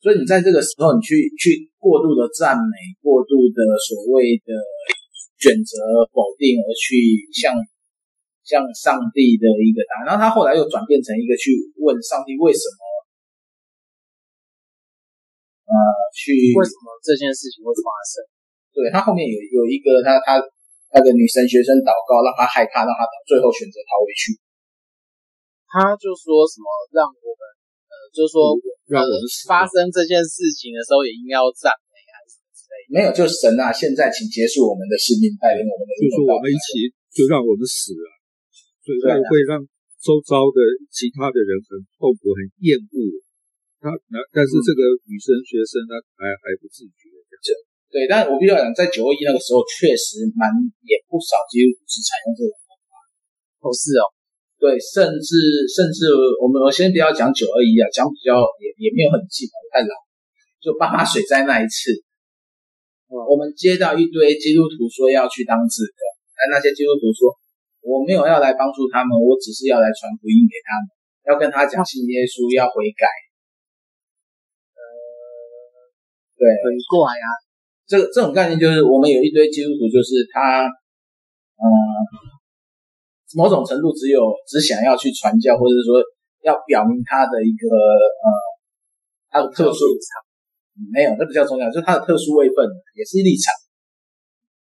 [0.06, 3.58] 所以你在这个时候，你去去过度的赞美，过度的
[3.90, 4.54] 所谓的
[5.34, 5.74] 选择
[6.14, 6.94] 否定，而去
[7.34, 7.58] 向
[8.46, 12.78] 向上帝的一个答案，然后他后来又转变成一个去问上帝为什么。
[15.66, 15.74] 呃，
[16.14, 18.22] 去为什么这件事情会发生？
[18.70, 20.38] 对，他后面有有一个他他
[20.94, 24.38] 那个女神学生祷告，让他害怕，让他最后选择逃回去。
[25.66, 27.65] 他就说什么让我们呃，
[28.14, 28.54] 就是说
[28.90, 32.90] 让我们发生这件事情的时候也应该要赞美还是什么之类的？
[32.90, 38.06] 没有，就是神啊，现在请结束我们的性命，带领我们的，就是我们一起就让我们死了，
[38.84, 39.58] 所以会让
[39.98, 40.58] 周遭的
[40.92, 42.98] 其他的人很痛苦、很厌恶。
[43.76, 47.12] 他那但是这个女生学生她还还不自觉，
[47.44, 47.52] 这
[47.92, 50.48] 对，但我必须要讲，在九二一那个时候，确实蛮
[50.82, 52.92] 也不少基督徒是采用这种方法。
[53.62, 54.10] 哦，是哦，
[54.58, 55.30] 对，甚至
[55.68, 56.08] 甚至
[56.40, 59.92] 我们我先不要讲九二一啊，讲比较也也没有很近，太老，
[60.60, 61.92] 就八八水灾那一次，
[63.08, 66.00] 嗯，我们接到一堆基督徒说要去当志工，
[66.32, 67.30] 但那些基督徒说
[67.84, 70.88] 我没有要来帮助他们，我只是要来传福音给他们，
[71.28, 73.06] 要跟他讲信耶稣，要悔改。
[76.36, 77.28] 对，很怪啊！
[77.88, 81.64] 这个这种概念就是，我们有一堆基督徒，就是他，嗯，
[83.34, 85.98] 某种程度只有只想要去传教，或者是说
[86.44, 88.26] 要表明他的一个呃，
[89.30, 90.22] 他的特殊立场，
[90.92, 92.62] 没有，那比较重要，就是他的特殊位分
[92.94, 93.50] 也是立场。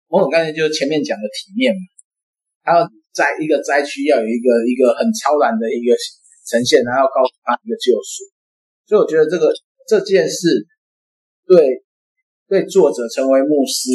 [0.08, 1.82] 某种概念就是前面讲的体面嘛，
[2.64, 5.94] 他要在一个灾区要有一个一个很超然的一个
[6.48, 8.24] 呈现，然后告诉他一个救赎。
[8.88, 9.52] 所以我觉得这个
[9.86, 10.66] 这件事。
[11.48, 11.64] 对，
[12.46, 13.88] 对，作者成为牧师，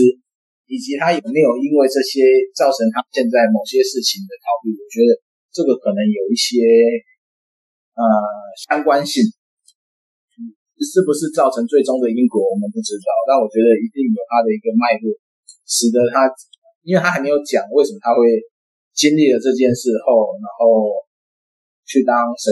[0.74, 2.26] 以及他有没有因为这些
[2.58, 5.14] 造成他现在某些事情的逃避，我觉得
[5.54, 6.66] 这个可能有一些
[7.94, 8.02] 呃
[8.58, 9.22] 相关性，
[10.82, 15.14] 是不是造成最终的因果我们不知道，但我觉得一定有他的一个脉络，
[15.70, 16.26] 使得他，
[16.82, 18.26] 因为他还没有讲为什么他会
[18.98, 20.90] 经历了这件事后，然后
[21.86, 22.50] 去当神，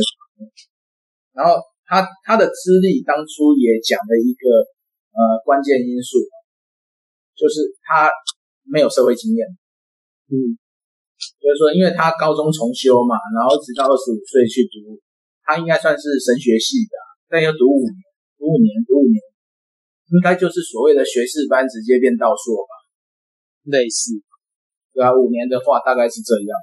[1.34, 1.58] 然后
[1.90, 4.70] 他他的资历当初也讲了一个。
[5.12, 6.24] 呃，关键因素
[7.42, 8.06] 就是他
[8.70, 9.42] 没有社会经验，
[10.30, 10.54] 嗯，
[11.42, 15.02] 所以说，因为他高中重修嘛，然后直到二十五岁去读，
[15.42, 16.94] 他应该算是神学系的，
[17.26, 17.98] 但要读五年，
[18.38, 19.18] 读五年，读五年，
[20.14, 22.74] 应该就是所谓的学士班直接变道硕吧，
[23.66, 24.14] 类似，
[24.94, 26.54] 对啊，五年的话大概是这样，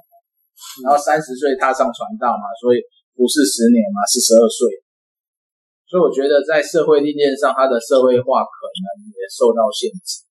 [0.87, 2.79] 然后三十岁踏上传道嘛，所以
[3.19, 4.79] 不是十年嘛，是十二岁。
[5.89, 10.28] 所以我觉得在社会历练上，他的社会化可能也受到限制，比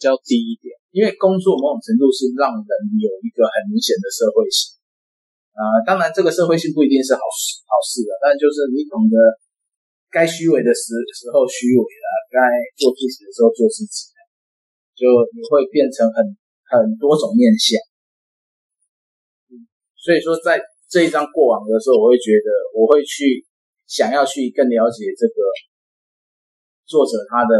[0.00, 0.72] 较低一点。
[0.90, 4.74] 因为工作某种程度是让人有一个很明显的社会性，
[5.54, 9.14] 啊、当然这个社会性不一定是好事好事的，但就是你懂得
[10.08, 12.40] 该虚伪的时时候虚伪了，该
[12.80, 14.10] 做自己的时候做自己，
[14.96, 16.24] 就你会变成很
[16.64, 17.78] 很多种面相。
[20.00, 23.44] 所以说在这一章过往的时候，我会觉得我会去。
[23.90, 25.34] 想要去更了解这个
[26.86, 27.58] 作者他的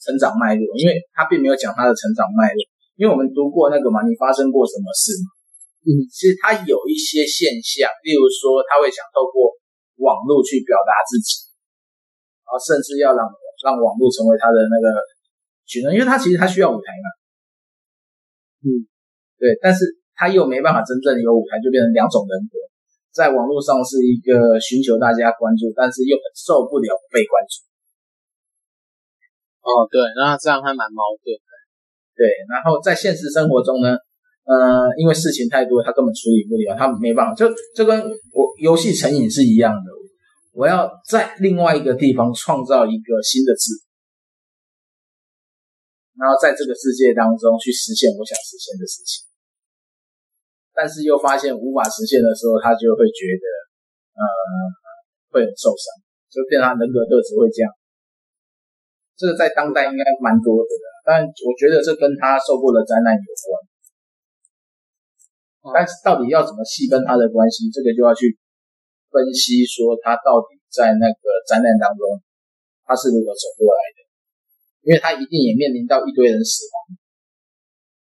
[0.00, 2.60] 成长脉络，因为他并没有讲他的成长脉络。
[2.96, 5.28] 因为我们读过那个嘛，你发生过什么事嘛？
[5.84, 9.52] 嗯，其实他有一些现象，例如说他会想透过
[10.00, 11.44] 网络去表达自己，
[12.42, 13.22] 然后甚至要让
[13.62, 14.96] 让网络成为他的那个
[15.68, 17.06] 举动，因为他其实他需要舞台嘛。
[18.64, 18.88] 嗯，
[19.36, 19.84] 对，但是
[20.16, 22.56] 他又没办法真正有舞台，就变成两种人格。
[23.12, 27.60] 在网络上是一个寻求大家关注，但是又很受不了被关注。
[29.66, 31.50] 哦，对，那这样还蛮矛盾的。
[32.14, 33.98] 对，然后在现实生活中呢，
[34.46, 37.98] 呃，因为事情太多，他根本处理不了，他没办法，就就跟
[38.32, 39.90] 我游戏成瘾是一样的。
[40.54, 43.74] 我要在另外一个地方创造一个新的字，
[46.16, 49.26] 然后在这个世界当中去实现我想实现的事情。
[50.72, 53.44] 但是又发现无法实现的时候，他就会觉得，
[54.16, 54.24] 呃，
[55.28, 55.92] 会很受伤，
[56.32, 57.68] 就变成人格特质会这样。
[59.16, 63.48] 这个在当代应该蛮多的，但我觉得这跟他受过的灾难有关。
[65.74, 68.38] 但是到底要怎么细分他的关系，这个就要去
[69.10, 72.20] 分析，说他到底在那个灾难当中，
[72.84, 73.98] 他是如何走过来的，
[74.86, 76.76] 因为他一定也面临到一堆人死亡。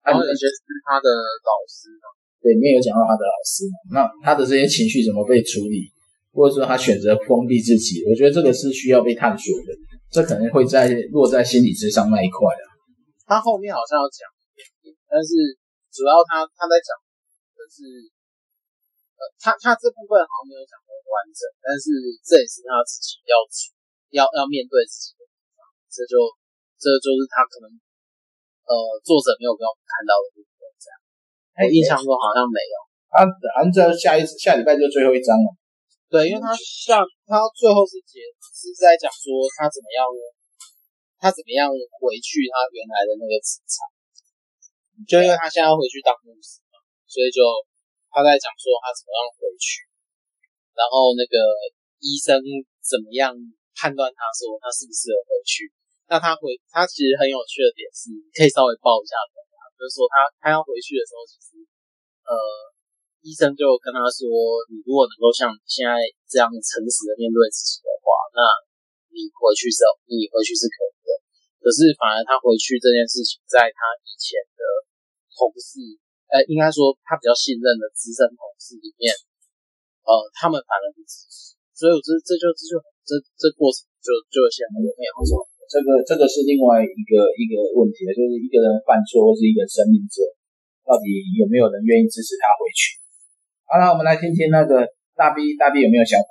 [0.05, 2.13] 然后你觉得是他的老师吗？
[2.43, 5.96] 对，里面有讲到他的老师，那他的这些情绪怎么被处理？
[6.37, 9.73] 或者说他选择封闭自己，我觉得这个是需要被探索的。
[10.13, 12.63] 这可能会在落在心理智商那一块的。
[13.25, 15.35] 他后面好像要讲一点点，但是
[15.89, 17.83] 主要他他在讲的是，
[19.17, 23.35] 呃，他他这部分好像没有讲得很完整，但是这也是他自己要
[24.15, 25.65] 要要面对自己的地方。
[25.91, 26.21] 这就
[26.79, 27.67] 这就是他可能
[28.69, 28.73] 呃
[29.03, 30.97] 作者没有给我们看到的部分，这样。
[31.57, 32.77] 我印象中好像没有。
[33.11, 33.27] 他
[33.59, 35.49] 好像在下一次下礼拜就最后一章了。
[36.07, 38.23] 对，因为他像他最后是结
[38.55, 40.07] 是在讲说他怎么样，
[41.19, 43.91] 他怎么样回去他原来的那个职场，
[45.03, 46.79] 就因为他现在要回去当牧师嘛，
[47.11, 47.43] 所以就
[48.15, 49.83] 他在讲说他怎么样回去，
[50.79, 51.35] 然后那个
[51.99, 52.39] 医生
[52.87, 53.35] 怎么样
[53.75, 55.75] 判断他说他适不适合回去。
[56.07, 59.43] 那他回他其实很有趣的点是，可以稍微报一下的，
[59.75, 61.67] 就是说他他要回去的时候，其实
[62.31, 62.33] 呃。
[63.27, 64.23] 医生就跟他说
[64.71, 65.99] ：“你如果能够像现在
[66.31, 68.39] 这样诚实的面对自己的话，那
[69.11, 71.11] 你回去是，你回去是可以的。
[71.59, 74.63] 可是反而他回去这件事情，在他以前的
[75.35, 75.83] 同事，
[76.31, 79.11] 呃，应该说他比较信任的资深同事里面，
[80.07, 81.59] 呃，他们反而不支持。
[81.75, 85.43] 所以我这这就这就这这过程就就显得有没有错。
[85.67, 90.23] 这个这个是另外一个一个问题了，就是一个人犯错或是一个生命者，
[90.87, 93.03] 到底有没有人愿意支持他回去？”
[93.67, 94.87] 好了，我们来听听那个
[95.19, 96.31] 大 B，大 B 有没有想法？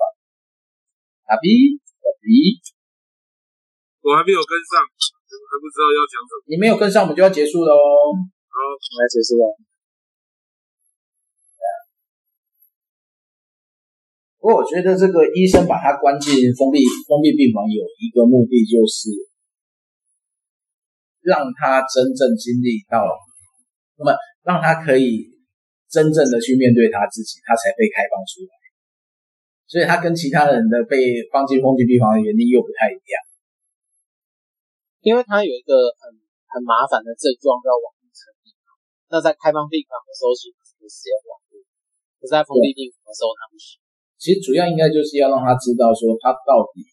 [1.27, 2.63] 大 B，大 B，
[3.99, 6.47] 我还没有跟上，还不知道要讲什么。
[6.47, 7.83] 你没有跟上，我们就要结束了哦。
[8.23, 9.51] 好，我来结束了。
[14.39, 19.11] 不过我觉得这个医生把他关进封闭封闭病房有一个目的，就是
[21.19, 23.03] 让他真正经历到，
[23.99, 24.15] 那么
[24.47, 25.34] 让他可以。
[25.89, 28.53] 真正的去面对他自己，他才被开放出来。
[29.65, 33.17] 所以他跟其他人的被放进封闭病房的原因又不太一样，
[35.01, 36.13] 因为他有一个很
[36.53, 38.53] 很麻烦的症状叫网络成瘾。
[39.09, 41.65] 那在开放病房的时候是不使用网络，
[42.21, 43.81] 可是在封闭病房的时候他不行。
[44.21, 46.85] 其实主要应该就是要让他知道说他到底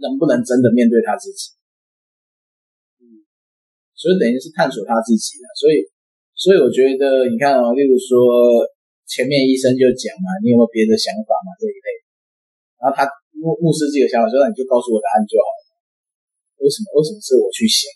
[0.00, 1.52] 能不能真的面对他自己。
[3.04, 3.28] 嗯，
[3.92, 5.84] 所以等于是探索他自己了，所以。
[6.36, 8.60] 所以我觉得，你看哦，例如说
[9.08, 11.88] 前面医生就讲嘛，你有没有别的想法嘛这一类，
[12.76, 15.60] 然后他牧牧师这个想法说，那你就告诉我答案就好了。
[16.60, 16.92] 为什么？
[16.92, 17.88] 为什么是我去想？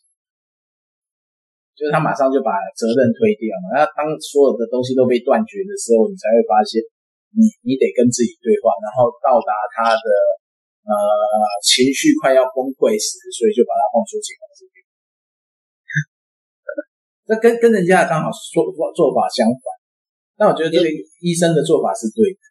[1.76, 3.76] 就是他马上就把责任推掉嘛。
[3.76, 6.80] 那当所有的东西都被断绝的时候，你才会发现，
[7.36, 10.08] 你你得跟自己对话，然后到达他的
[10.88, 10.92] 呃
[11.60, 14.48] 情绪快要崩溃时，所以就把他放出警告。
[17.30, 19.62] 那跟跟人家刚好做做法相反，
[20.34, 20.86] 那我觉得这个
[21.22, 22.42] 医生的做法是对的。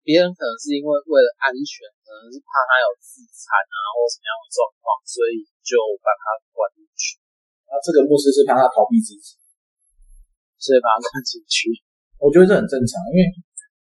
[0.00, 7.20] 别人可能是因为为了安全，可能是怕他有自残啊或什么样的状况，所以就把他关进去。
[7.68, 9.36] 那这个牧师是怕他逃避自己，
[10.56, 11.76] 所以把他关进去。
[12.16, 13.28] 我觉得这很正常，因为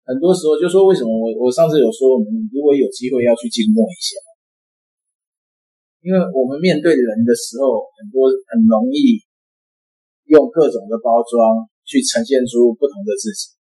[0.03, 4.19] 很多时候就说为什么我我上次有说，我们如果有机会要去静默一下，
[6.03, 9.23] 因为我们面对人的时候，很多很容易。
[10.27, 13.55] 用各种的包装去呈现出不同的自己，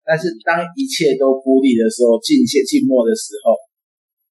[0.00, 3.56] 但是当一切都孤立的时候，静切静默的时候，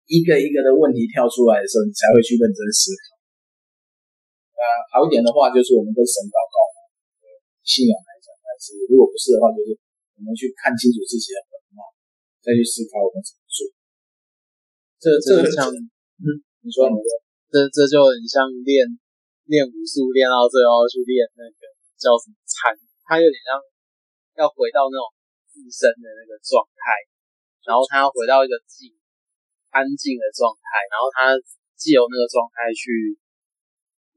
[0.06, 3.18] 一个一个的问题跳出来的时候，你才会去认真思考。
[4.54, 4.62] 啊，
[4.94, 6.56] 好一点的话就是我们跟神祷告，
[7.66, 9.74] 信仰来讲；但是如果不是的话，就是
[10.18, 11.82] 我们去看清楚自己的本貌，
[12.38, 13.58] 再去思考我们怎么做。
[15.02, 16.26] 这这个像，嗯，
[16.62, 17.10] 你说你说，
[17.50, 18.86] 这这就很像练。
[19.50, 21.62] 练武术练到最后去练那个
[21.98, 22.70] 叫什么禅，
[23.02, 23.58] 他有点像
[24.38, 25.10] 要回到那种
[25.50, 26.78] 自身的那个状态，
[27.66, 28.94] 然后他要回到一个静
[29.74, 31.34] 安静的状态，然后他
[31.74, 33.18] 既有那个状态去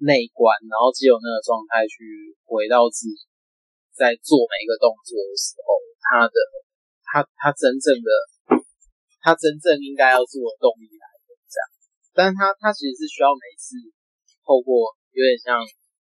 [0.06, 3.26] 内观，然后既有那个状态去回到自己，
[3.90, 6.38] 在做每一个动作的时候，他的
[7.10, 8.10] 他他真正的
[9.18, 11.66] 他真正应该要做的动力来源这样，
[12.14, 13.82] 但是他他其实是需要每一次
[14.46, 14.94] 透过。
[15.14, 15.62] 有点像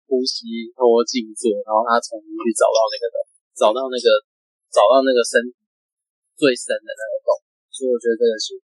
[0.05, 3.17] 呼吸或静坐，然后他重新去找到那个的，
[3.57, 4.07] 找到那个，
[4.69, 5.57] 找到那个身体
[6.37, 7.31] 最深的那个洞。
[7.73, 8.61] 所以我觉得这个是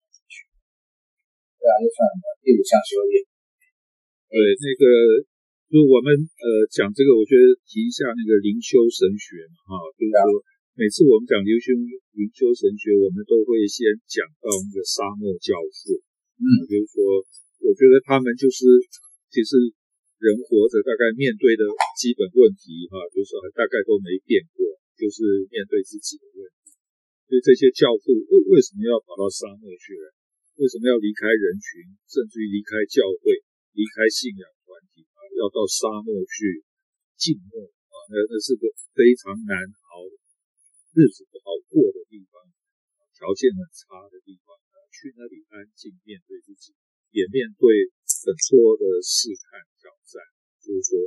[1.57, 3.24] 对啊，就算了第五项修炼。
[4.28, 4.84] 对，那个
[5.72, 10.45] 就我们呃讲这个，我觉得提一下那个灵修神学嘛，哈，就是说
[10.76, 11.72] 每次我们讲灵修
[12.12, 15.97] 灵修神学，我们都会先讲到那个沙漠教父，
[16.37, 17.01] 嗯，比如说，
[17.64, 18.66] 我觉得他们就是
[19.32, 19.57] 其实
[20.16, 21.62] 人活着大概面对的
[22.00, 24.64] 基本问题，哈，就是大概都没变过，
[24.96, 26.72] 就是面对自己的问题。
[27.28, 30.06] 所以这些教父为为什么要跑到沙漠去呢？
[30.56, 33.44] 为什么要离开人群，甚至于离开教会、
[33.76, 35.20] 离开信仰团体啊？
[35.36, 36.64] 要到沙漠去
[37.20, 37.96] 静默啊？
[38.08, 38.64] 那那是个
[38.96, 39.52] 非常难
[39.92, 40.08] 熬、
[40.96, 42.40] 日子不好过的地方，
[43.12, 44.76] 条件很差的地方啊！
[44.88, 46.72] 去那里安静面对自己，
[47.12, 47.92] 也面对
[48.24, 49.60] 很多的试探、
[50.07, 50.22] 挑战。
[50.62, 50.98] 就是说，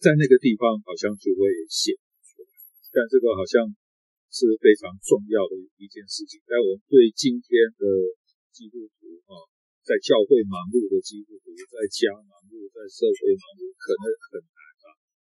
[0.00, 1.92] 在那个地方好像就会显
[2.24, 2.48] 出来，
[2.92, 3.68] 但这个好像
[4.32, 6.40] 是非常重要的一件事情。
[6.48, 7.84] 但我们对今天的
[8.52, 9.44] 基督徒啊，
[9.84, 14.86] 在教会忙碌的基督徒，在家忙碌，在社会忙碌，可能很难啊。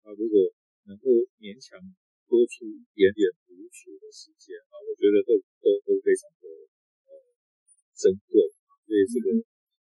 [0.03, 0.51] 那如果
[0.87, 1.11] 能够
[1.43, 1.79] 勉强
[2.27, 6.47] 多出一点点独处的时间啊，我觉得都都都非常的
[7.07, 7.11] 呃
[7.99, 8.47] 珍贵。
[8.87, 9.27] 所以这个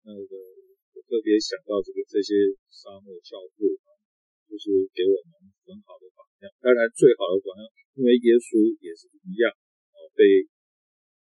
[0.03, 0.68] 那个我
[1.09, 3.97] 特别想到这个这些沙漠教父啊，
[4.45, 6.53] 就是给我们很好的榜样。
[6.61, 7.65] 当然，最好的榜样，
[7.97, 10.45] 因为耶稣也是一样啊，被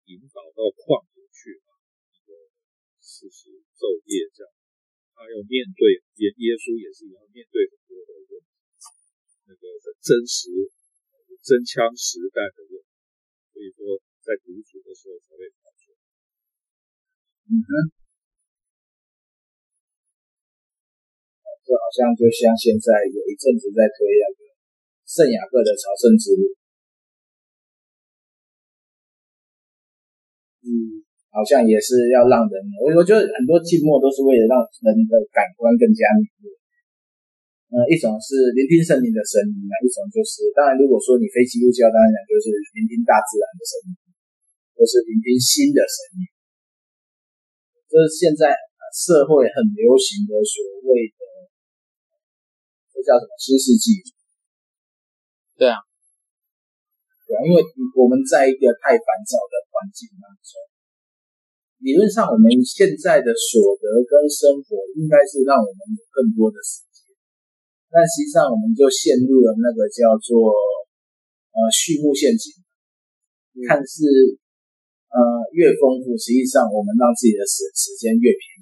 [0.06, 1.58] 引导到旷野去。
[3.02, 4.50] 四十昼夜这样，
[5.14, 8.46] 他要面对耶耶稣也是要面对很多的问题，
[9.46, 10.50] 那个很真实、
[11.42, 12.90] 真枪实弹的问题，
[13.52, 15.94] 所以说在独处的时候才会发现。
[17.50, 17.70] 嗯哼，
[21.62, 24.40] 这好像就像现在有一阵子在推那个
[25.06, 26.42] 圣雅各的朝圣之路。
[30.66, 31.02] 嗯。
[31.32, 36.52] 好像也是要让人，我我觉得很多静默都是为了让人的感官更加敏锐。
[37.72, 43.96] 呃，一种是聆听圣灵的声音啊，一种就是，当然如果说你非基督教，当然讲就是聆听大自然的声音，
[44.76, 46.28] 或是聆听心的声音。
[47.88, 48.52] 这是现在
[48.92, 51.16] 社会很流行的所谓
[53.02, 54.00] 叫什么新世纪？
[55.58, 55.82] 对啊，
[57.26, 57.60] 对啊，因为
[57.98, 60.62] 我们在一个太烦躁的环境当中。
[61.82, 67.10] 理论上，我们现在的所得跟生活应该是让我们有更多的时间，
[67.90, 70.54] 但实际上我们就陷入了那个叫做
[71.50, 72.54] 呃畜牧陷阱，
[73.58, 74.06] 嗯、看似
[75.10, 75.18] 呃
[75.58, 78.61] 越丰富，实际上我们让自己的时时间越贫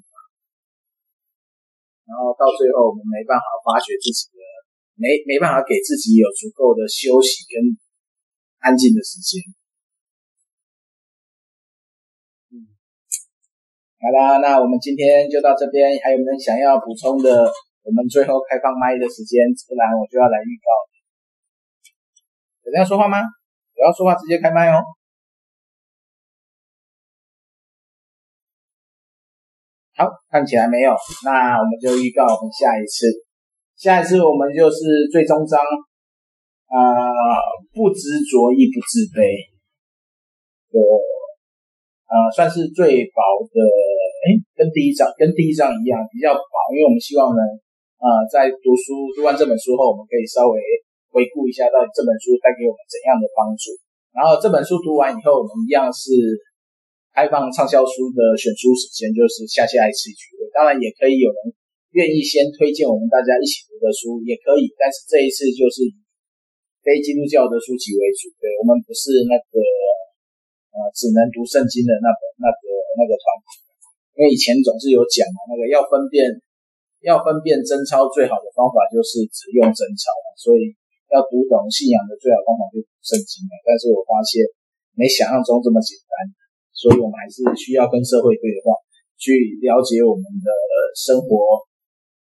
[2.11, 4.43] 然后到最后我们没办法发掘自己的，
[4.99, 7.55] 没没办法给自己有足够的休息跟
[8.59, 9.39] 安静的时间。
[12.51, 12.67] 嗯
[14.03, 15.95] 好啦，那我们今天就到这边。
[16.03, 17.47] 还有没有想要补充的？
[17.81, 20.67] 我们最后开放麦的时间，不然我就要来预告。
[22.61, 23.17] 有人要说话吗？
[23.73, 24.83] 有要说话直接开麦哦。
[30.01, 30.89] 好，看起来没有，
[31.21, 33.05] 那我们就预告我们下一次。
[33.77, 35.61] 下一次我们就是最终章，
[36.65, 37.13] 啊、呃，
[37.69, 39.45] 不执着亦不自卑。
[40.73, 40.81] 对。
[42.09, 43.61] 呃，算是最薄的，
[44.25, 47.41] 哎，跟第一章跟第一章一样，比较薄，因为我们希望呢，
[48.01, 50.57] 呃，在读书读完这本书后，我们可以稍微
[51.13, 53.69] 回顾一下到底这本书带给我们怎样的帮助。
[54.17, 56.09] 然后这本书读完以后，我们一样是
[57.13, 60.49] 开放畅销书的选书时间，就是下下一次聚会。
[60.55, 61.39] 当然也可以有人
[61.95, 65.95] 愿意先推荐我们大家一起读的书，也可以，但是这一次就是以
[66.81, 69.59] 非基督教的书籍为主，对，我们不是那个。
[70.71, 72.63] 呃，只能读圣经的那个、那个、
[72.95, 73.59] 那个团体，
[74.15, 76.31] 因为以前总是有讲嘛，那个要分辨、
[77.03, 80.71] 要分辨真钞最好的方法就是只用真钞嘛，所以
[81.11, 83.59] 要读懂信仰的最好方法就读圣经嘛。
[83.67, 84.47] 但是我发现
[84.95, 86.15] 没想象中这么简单，
[86.81, 88.73] 所以我们还是需要跟社会对话，
[89.21, 90.49] 去了解我们的
[90.97, 91.61] 生活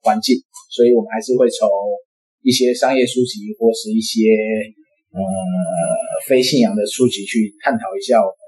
[0.03, 0.43] 环境，
[0.75, 1.71] 所以我们还是会从
[2.43, 4.27] 一些商业书籍或是一些。
[5.11, 5.19] 呃，
[6.29, 8.39] 非信仰的书籍去探讨一下我们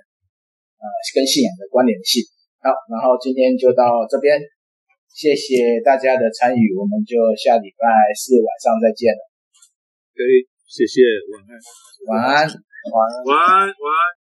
[0.78, 2.22] 呃跟信仰的关联性。
[2.62, 4.38] 好，然后今天就到这边，
[5.10, 9.26] 谢谢大家的参与，我们就下礼拜四晚上再见了。
[10.14, 11.02] 可以，谢谢，
[11.34, 11.58] 晚安，
[12.06, 14.21] 晚安，晚安，晚安，晚安。